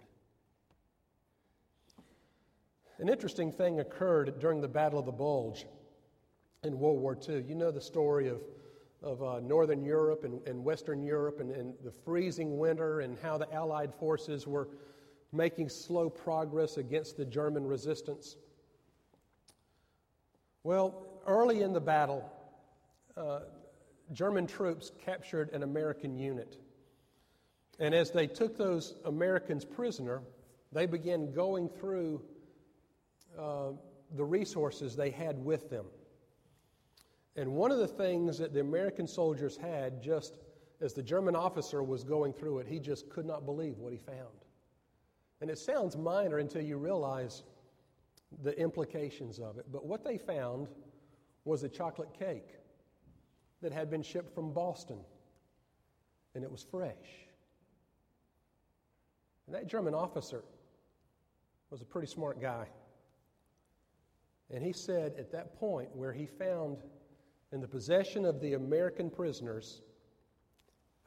An 3.00 3.10
interesting 3.10 3.52
thing 3.52 3.80
occurred 3.80 4.40
during 4.40 4.62
the 4.62 4.68
Battle 4.68 5.00
of 5.00 5.06
the 5.06 5.12
Bulge 5.12 5.66
in 6.64 6.78
World 6.78 7.00
War 7.00 7.18
II. 7.28 7.44
You 7.48 7.56
know 7.56 7.72
the 7.72 7.82
story 7.82 8.28
of, 8.28 8.42
of 9.02 9.24
uh, 9.24 9.40
Northern 9.40 9.84
Europe 9.84 10.24
and, 10.24 10.46
and 10.48 10.64
Western 10.64 11.02
Europe 11.04 11.40
and, 11.40 11.52
and 11.52 11.74
the 11.84 11.92
freezing 11.92 12.58
winter 12.58 13.02
and 13.02 13.18
how 13.22 13.38
the 13.38 13.52
Allied 13.54 13.94
forces 13.94 14.46
were 14.48 14.70
making 15.36 15.70
slow 15.70 16.10
progress 16.10 16.78
against 16.78 17.18
the 17.18 17.26
German 17.26 17.66
resistance. 17.66 18.36
Well, 20.64 21.06
early 21.28 21.62
in 21.62 21.74
the 21.74 21.82
battle, 21.82 22.30
uh, 23.16 23.42
German 24.14 24.48
troops 24.48 24.92
captured 25.04 25.52
an 25.54 25.64
American 25.64 26.18
unit. 26.18 26.58
And 27.80 27.94
as 27.94 28.12
they 28.12 28.28
took 28.28 28.58
those 28.58 28.96
Americans 29.06 29.66
prisoner, 29.66 30.22
they 30.72 30.86
began 30.86 31.32
going 31.34 31.70
through 31.70 32.22
uh, 33.38 33.72
the 34.16 34.24
resources 34.24 34.96
they 34.96 35.10
had 35.10 35.44
with 35.44 35.70
them. 35.70 35.86
And 37.36 37.52
one 37.52 37.72
of 37.72 37.80
the 37.80 37.88
things 37.88 38.38
that 38.38 38.54
the 38.54 38.62
American 38.62 39.08
soldiers 39.08 39.58
had, 39.58 40.02
just 40.02 40.38
as 40.82 40.94
the 40.94 41.04
German 41.04 41.36
officer 41.36 41.84
was 41.84 42.04
going 42.04 42.32
through 42.32 42.60
it, 42.60 42.68
he 42.68 42.80
just 42.80 43.10
could 43.10 43.26
not 43.26 43.46
believe 43.46 43.78
what 43.78 43.92
he 43.92 44.00
found. 44.00 44.45
And 45.42 45.50
it 45.50 45.58
sounds 45.58 45.98
minor 45.98 46.40
until 46.40 46.62
you 46.62 46.78
realize 46.78 47.44
the 48.44 48.58
implications 48.60 49.40
of 49.40 49.58
it. 49.58 49.66
But 49.72 49.86
what 49.86 50.04
they 50.04 50.18
found 50.18 50.68
was 51.44 51.64
a 51.64 51.70
chocolate 51.70 52.14
cake 52.18 52.58
that 53.62 53.72
had 53.72 53.90
been 53.90 54.04
shipped 54.04 54.34
from 54.34 54.54
Boston, 54.54 55.00
and 56.34 56.44
it 56.44 56.52
was 56.52 56.64
fresh. 56.64 56.96
And 59.48 59.56
that 59.56 59.68
German 59.68 59.94
officer 59.94 60.44
was 61.70 61.82
a 61.82 61.86
pretty 61.86 62.08
smart 62.08 62.42
guy. 62.42 62.68
And 64.50 64.64
he 64.64 64.74
said 64.74 65.14
at 65.18 65.32
that 65.32 65.60
point 65.60 65.96
where 65.96 66.14
he 66.14 66.26
found 66.26 66.78
in 67.52 67.62
the 67.62 67.68
possession 67.68 68.26
of 68.26 68.40
the 68.42 68.54
American 68.54 69.10
prisoners 69.10 69.82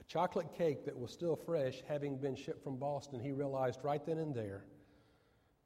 chocolate 0.09 0.53
cake 0.57 0.85
that 0.87 0.99
was 0.99 1.13
still 1.13 1.37
fresh, 1.37 1.83
having 1.87 2.17
been 2.17 2.35
shipped 2.35 2.65
from 2.65 2.77
Boston, 2.77 3.21
he 3.21 3.31
realized 3.31 3.81
right 3.83 4.05
then 4.05 4.19
and 4.19 4.35
there 4.35 4.65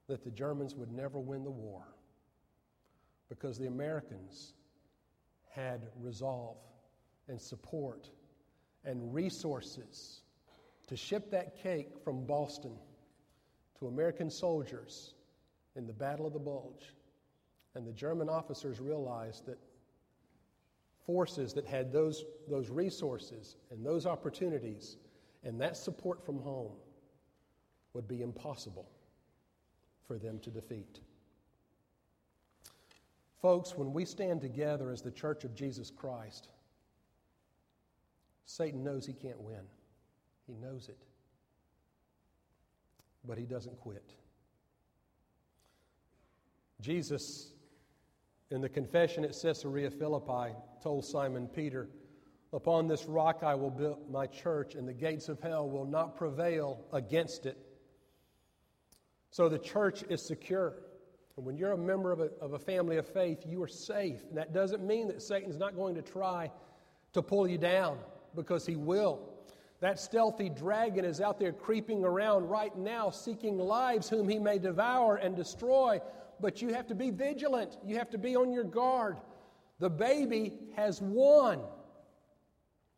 that 0.09 0.25
the 0.25 0.31
Germans 0.31 0.75
would 0.75 0.91
never 0.91 1.19
win 1.19 1.45
the 1.45 1.51
war 1.51 1.83
because 3.29 3.57
the 3.57 3.67
Americans 3.67 4.55
had 5.49 5.87
resolve 6.01 6.57
and 7.29 7.41
support 7.41 8.11
and 8.85 9.15
resources 9.15 10.23
to 10.89 10.97
ship 10.97 11.31
that 11.31 11.57
cake 11.63 11.91
from 12.05 12.27
Boston 12.27 12.75
to 13.79 13.87
American 13.87 14.29
soldiers 14.29 15.15
in 15.77 15.87
the 15.87 15.93
Battle 15.93 16.27
of 16.27 16.33
the 16.33 16.39
Bulge. 16.39 16.95
And 17.75 17.87
the 17.87 17.93
German 17.93 18.29
officers 18.29 18.81
realized 18.81 19.47
that 19.47 19.59
forces 21.07 21.53
that 21.55 21.67
had 21.67 21.93
those, 21.93 22.25
those 22.49 22.71
resources 22.71 23.57
and 23.71 23.85
those 23.85 24.07
opportunities 24.07 24.97
and 25.45 25.61
that 25.61 25.77
support 25.77 26.25
from 26.25 26.39
home 26.39 26.73
would 27.95 28.07
be 28.07 28.23
impossible 28.23 28.89
for 30.07 30.19
them 30.19 30.39
to 30.41 30.51
defeat. 30.51 31.01
Folks, 33.41 33.77
when 33.77 33.93
we 33.93 34.05
stand 34.05 34.41
together 34.41 34.91
as 34.93 35.03
the 35.03 35.11
Church 35.11 35.45
of 35.45 35.55
Jesus 35.55 35.91
Christ, 35.91 36.49
Satan 38.45 38.85
knows 38.85 39.05
he 39.05 39.13
can't 39.13 39.41
win. 39.41 39.63
He 40.47 40.55
knows 40.55 40.89
it. 40.89 40.99
But 43.25 43.39
he 43.39 43.45
doesn't 43.45 43.79
quit. 43.81 44.13
Jesus, 46.81 47.53
in 48.53 48.61
the 48.61 48.69
confession 48.69 49.25
at 49.25 49.35
Caesarea 49.41 49.91
Philippi, 49.91 50.55
told 50.83 51.05
Simon 51.05 51.49
Peter, 51.49 51.89
Upon 52.53 52.87
this 52.87 53.07
rock 53.07 53.43
I 53.43 53.55
will 53.55 53.71
build 53.71 54.11
my 54.11 54.27
church, 54.27 54.75
and 54.75 54.87
the 54.87 54.93
gates 54.93 55.31
of 55.31 55.41
hell 55.41 55.69
will 55.69 55.87
not 55.87 56.17
prevail 56.17 56.85
against 56.93 57.47
it. 57.47 57.57
So 59.31 59.49
the 59.49 59.59
church 59.59 60.05
is 60.11 60.21
secure. 60.21 60.75
And 61.39 61.47
when 61.47 61.57
you're 61.57 61.73
a 61.73 61.79
member 61.79 62.13
of 62.13 62.21
a, 62.21 62.31
of 62.43 62.53
a 62.53 62.59
family 62.59 62.99
of 62.99 63.09
faith, 63.09 63.47
you 63.49 63.63
are 63.63 63.69
safe. 63.69 64.21
And 64.29 64.37
that 64.37 64.53
doesn't 64.53 64.87
mean 64.87 65.09
that 65.09 65.23
Satan's 65.23 65.57
not 65.57 65.75
going 65.75 65.95
to 65.95 66.03
try 66.03 66.51
to 67.15 67.23
pull 67.23 67.49
you 67.49 67.57
down, 67.57 67.97
because 68.35 68.67
he 68.67 68.77
will. 68.77 69.31
That 69.81 69.99
stealthy 69.99 70.51
dragon 70.51 71.07
is 71.07 71.23
out 71.23 71.39
there 71.41 71.53
creeping 71.53 72.05
around 72.05 72.51
right 72.51 72.77
now, 72.77 73.09
seeking 73.09 73.59
lives 73.59 74.11
whom 74.11 74.29
he 74.29 74.39
may 74.39 74.59
devour 74.59 75.17
and 75.17 75.35
destroy. 75.35 76.01
But 76.43 76.61
you 76.61 76.75
have 76.75 76.89
to 76.89 76.95
be 76.97 77.11
vigilant, 77.11 77.79
you 77.87 77.97
have 77.97 78.11
to 78.11 78.19
be 78.19 78.35
on 78.35 78.53
your 78.53 78.65
guard. 78.65 79.17
The 79.79 79.89
baby 79.89 80.53
has 80.75 81.01
won. 81.01 81.61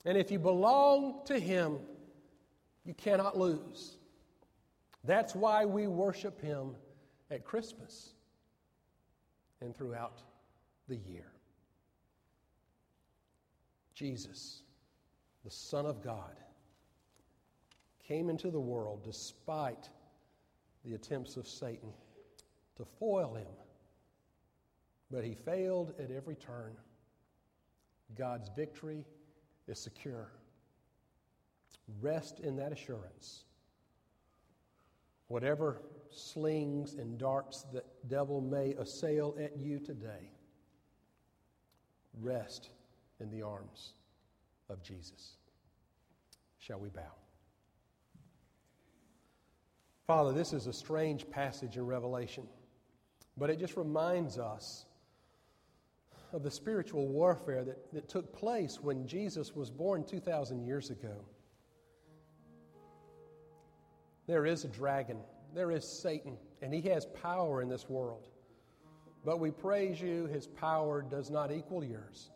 And 0.06 0.16
if 0.16 0.30
you 0.30 0.38
belong 0.38 1.20
to 1.26 1.38
him, 1.38 1.78
you 2.86 2.94
cannot 2.94 3.38
lose. 3.38 3.98
That's 5.04 5.34
why 5.34 5.66
we 5.66 5.86
worship 5.86 6.40
him 6.40 6.74
at 7.30 7.44
Christmas 7.44 8.14
and 9.60 9.76
throughout 9.76 10.22
the 10.88 10.96
year. 10.96 11.30
Jesus, 13.94 14.62
the 15.44 15.50
Son 15.50 15.84
of 15.84 16.02
God, 16.02 16.36
came 18.08 18.30
into 18.30 18.50
the 18.50 18.60
world 18.60 19.02
despite 19.04 19.90
the 20.84 20.94
attempts 20.94 21.36
of 21.36 21.46
Satan 21.46 21.92
to 22.76 22.84
foil 22.98 23.34
him. 23.34 23.46
But 25.10 25.24
he 25.24 25.34
failed 25.34 25.94
at 25.98 26.10
every 26.10 26.36
turn. 26.36 26.72
God's 28.16 28.50
victory 28.56 29.04
is 29.66 29.78
secure. 29.78 30.32
Rest 32.00 32.40
in 32.40 32.56
that 32.56 32.72
assurance. 32.72 33.44
Whatever 35.28 35.82
slings 36.10 36.94
and 36.94 37.18
darts 37.18 37.64
the 37.72 37.82
devil 38.06 38.40
may 38.40 38.74
assail 38.74 39.34
at 39.40 39.56
you 39.56 39.78
today, 39.78 40.30
rest 42.20 42.70
in 43.20 43.30
the 43.30 43.42
arms 43.42 43.94
of 44.68 44.82
Jesus. 44.82 45.36
Shall 46.58 46.78
we 46.78 46.88
bow? 46.88 47.12
Father, 50.06 50.32
this 50.32 50.52
is 50.52 50.66
a 50.66 50.72
strange 50.72 51.28
passage 51.30 51.76
in 51.76 51.86
Revelation, 51.86 52.46
but 53.36 53.50
it 53.50 53.58
just 53.58 53.76
reminds 53.76 54.38
us 54.38 54.86
of 56.32 56.42
the 56.42 56.50
spiritual 56.50 57.08
warfare 57.08 57.64
that, 57.64 57.92
that 57.92 58.08
took 58.08 58.32
place 58.32 58.80
when 58.80 59.06
Jesus 59.06 59.54
was 59.54 59.70
born 59.70 60.04
2,000 60.04 60.64
years 60.64 60.90
ago. 60.90 61.24
There 64.26 64.46
is 64.46 64.64
a 64.64 64.68
dragon, 64.68 65.18
there 65.54 65.70
is 65.70 65.86
Satan, 65.86 66.36
and 66.62 66.72
he 66.72 66.80
has 66.88 67.06
power 67.06 67.62
in 67.62 67.68
this 67.68 67.88
world. 67.88 68.28
But 69.24 69.38
we 69.38 69.50
praise 69.50 70.00
you, 70.00 70.26
his 70.26 70.46
power 70.46 71.02
does 71.02 71.30
not 71.30 71.52
equal 71.52 71.84
yours. 71.84 72.30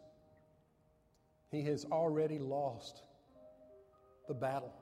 He 1.50 1.62
has 1.64 1.84
already 1.86 2.38
lost 2.38 3.02
the 4.26 4.34
battle. 4.34 4.72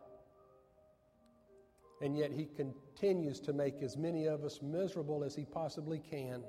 And 2.00 2.16
yet 2.16 2.30
he 2.30 2.46
continues 2.56 3.40
to 3.40 3.52
make 3.52 3.82
as 3.82 3.96
many 3.96 4.26
of 4.26 4.44
us 4.44 4.60
miserable 4.62 5.24
as 5.24 5.34
he 5.34 5.44
possibly 5.44 5.98
can 5.98 6.42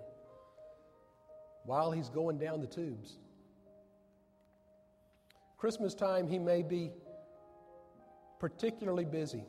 while 1.63 1.91
he's 1.91 2.09
going 2.09 2.37
down 2.37 2.61
the 2.61 2.67
tubes. 2.67 3.19
Christmas 5.57 5.95
time, 5.95 6.27
he 6.27 6.37
may 6.37 6.61
be 6.61 6.91
particularly 8.39 9.05
busy. 9.05 9.43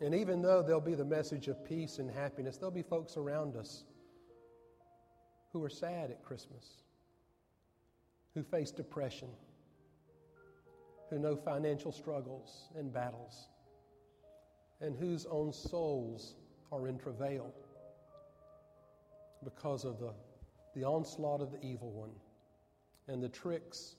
And 0.00 0.14
even 0.14 0.42
though 0.42 0.62
there'll 0.62 0.80
be 0.80 0.94
the 0.94 1.04
message 1.04 1.48
of 1.48 1.64
peace 1.64 1.98
and 1.98 2.10
happiness, 2.10 2.56
there'll 2.56 2.72
be 2.72 2.82
folks 2.82 3.16
around 3.16 3.56
us 3.56 3.84
who 5.52 5.62
are 5.64 5.70
sad 5.70 6.10
at 6.10 6.22
Christmas, 6.24 6.82
who 8.34 8.42
face 8.42 8.70
depression, 8.70 9.28
who 11.08 11.18
know 11.18 11.36
financial 11.36 11.92
struggles 11.92 12.68
and 12.76 12.92
battles, 12.92 13.48
and 14.82 14.96
whose 14.96 15.26
own 15.26 15.52
souls 15.52 16.34
are 16.72 16.88
in 16.88 16.98
travail 16.98 17.54
because 19.44 19.84
of 19.84 19.98
the, 19.98 20.12
the 20.74 20.84
onslaught 20.84 21.40
of 21.40 21.52
the 21.52 21.64
evil 21.64 21.92
one 21.92 22.10
and 23.08 23.22
the 23.22 23.28
tricks 23.28 23.96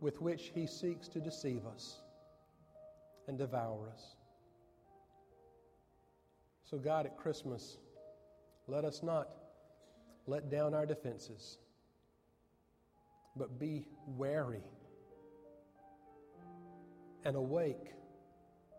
with 0.00 0.20
which 0.20 0.52
he 0.54 0.66
seeks 0.66 1.08
to 1.08 1.20
deceive 1.20 1.66
us 1.66 2.02
and 3.26 3.38
devour 3.38 3.88
us. 3.92 4.16
So, 6.64 6.78
God, 6.78 7.06
at 7.06 7.16
Christmas, 7.16 7.78
let 8.66 8.84
us 8.84 9.02
not 9.02 9.28
let 10.26 10.50
down 10.50 10.74
our 10.74 10.86
defenses, 10.86 11.58
but 13.36 13.58
be 13.58 13.86
wary 14.06 14.62
and 17.24 17.36
awake 17.36 17.92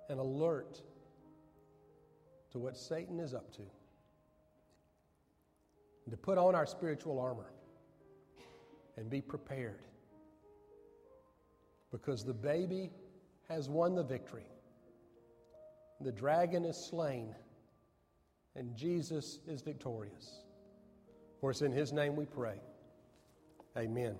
and 0.09 0.19
alert 0.19 0.81
to 2.53 2.59
what 2.59 2.77
Satan 2.77 3.19
is 3.19 3.33
up 3.33 3.51
to. 3.55 3.63
And 6.05 6.11
to 6.11 6.17
put 6.17 6.37
on 6.37 6.55
our 6.55 6.65
spiritual 6.65 7.19
armor 7.19 7.51
and 8.95 9.09
be 9.09 9.21
prepared. 9.21 9.81
Because 11.91 12.23
the 12.23 12.33
baby 12.33 12.91
has 13.49 13.69
won 13.69 13.95
the 13.95 14.03
victory. 14.03 14.45
The 16.01 16.11
dragon 16.11 16.63
is 16.63 16.77
slain 16.77 17.35
and 18.55 18.75
Jesus 18.75 19.39
is 19.47 19.61
victorious. 19.61 20.43
For 21.41 21.51
it's 21.51 21.61
in 21.61 21.71
his 21.71 21.91
name 21.91 22.15
we 22.15 22.25
pray. 22.25 22.59
Amen. 23.75 24.15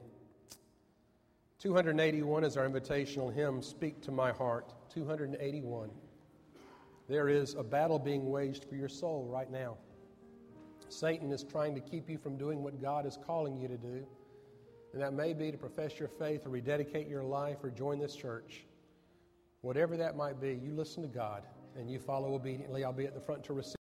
281 1.60 2.44
is 2.44 2.58
our 2.58 2.68
invitational 2.68 3.34
hymn, 3.34 3.62
Speak 3.62 4.02
to 4.02 4.12
My 4.12 4.32
Heart. 4.32 4.74
281. 4.94 5.90
There 7.08 7.28
is 7.28 7.56
a 7.56 7.64
battle 7.64 7.99
being 7.99 8.30
waged 8.30 8.66
for 8.66 8.76
your 8.76 8.89
soul 8.89 9.28
right 9.30 9.51
now. 9.51 9.78
Satan 10.89 11.32
is 11.32 11.43
trying 11.43 11.76
to 11.76 11.82
keep 11.82 12.10
you 12.10 12.18
from 12.18 12.38
doing 12.38 12.64
what 12.64 12.82
God 12.82 13.06
is 13.06 13.18
calling 13.26 13.58
you 13.58 13.68
to 13.68 13.78
do. 13.78 14.06
And 14.93 15.01
that 15.01 15.14
may 15.14 15.34
be 15.34 15.51
to 15.51 15.58
profess 15.58 15.99
your 15.99 16.08
faith 16.08 16.45
or 16.45 16.49
rededicate 16.49 17.08
your 17.08 17.24
life 17.24 17.58
or 17.64 17.72
join 17.72 17.99
this 17.99 18.16
church. 18.16 18.66
Whatever 19.62 19.97
that 19.97 20.16
might 20.16 20.39
be, 20.39 20.60
you 20.64 20.74
listen 20.74 21.01
to 21.01 21.10
God 21.10 21.43
and 21.76 21.89
you 21.89 21.99
follow 21.99 22.36
obediently. 22.36 22.84
I'll 22.84 22.93
be 22.93 23.06
at 23.06 23.16
the 23.16 23.22
front 23.22 23.43
to 23.45 23.54
receive. 23.54 23.83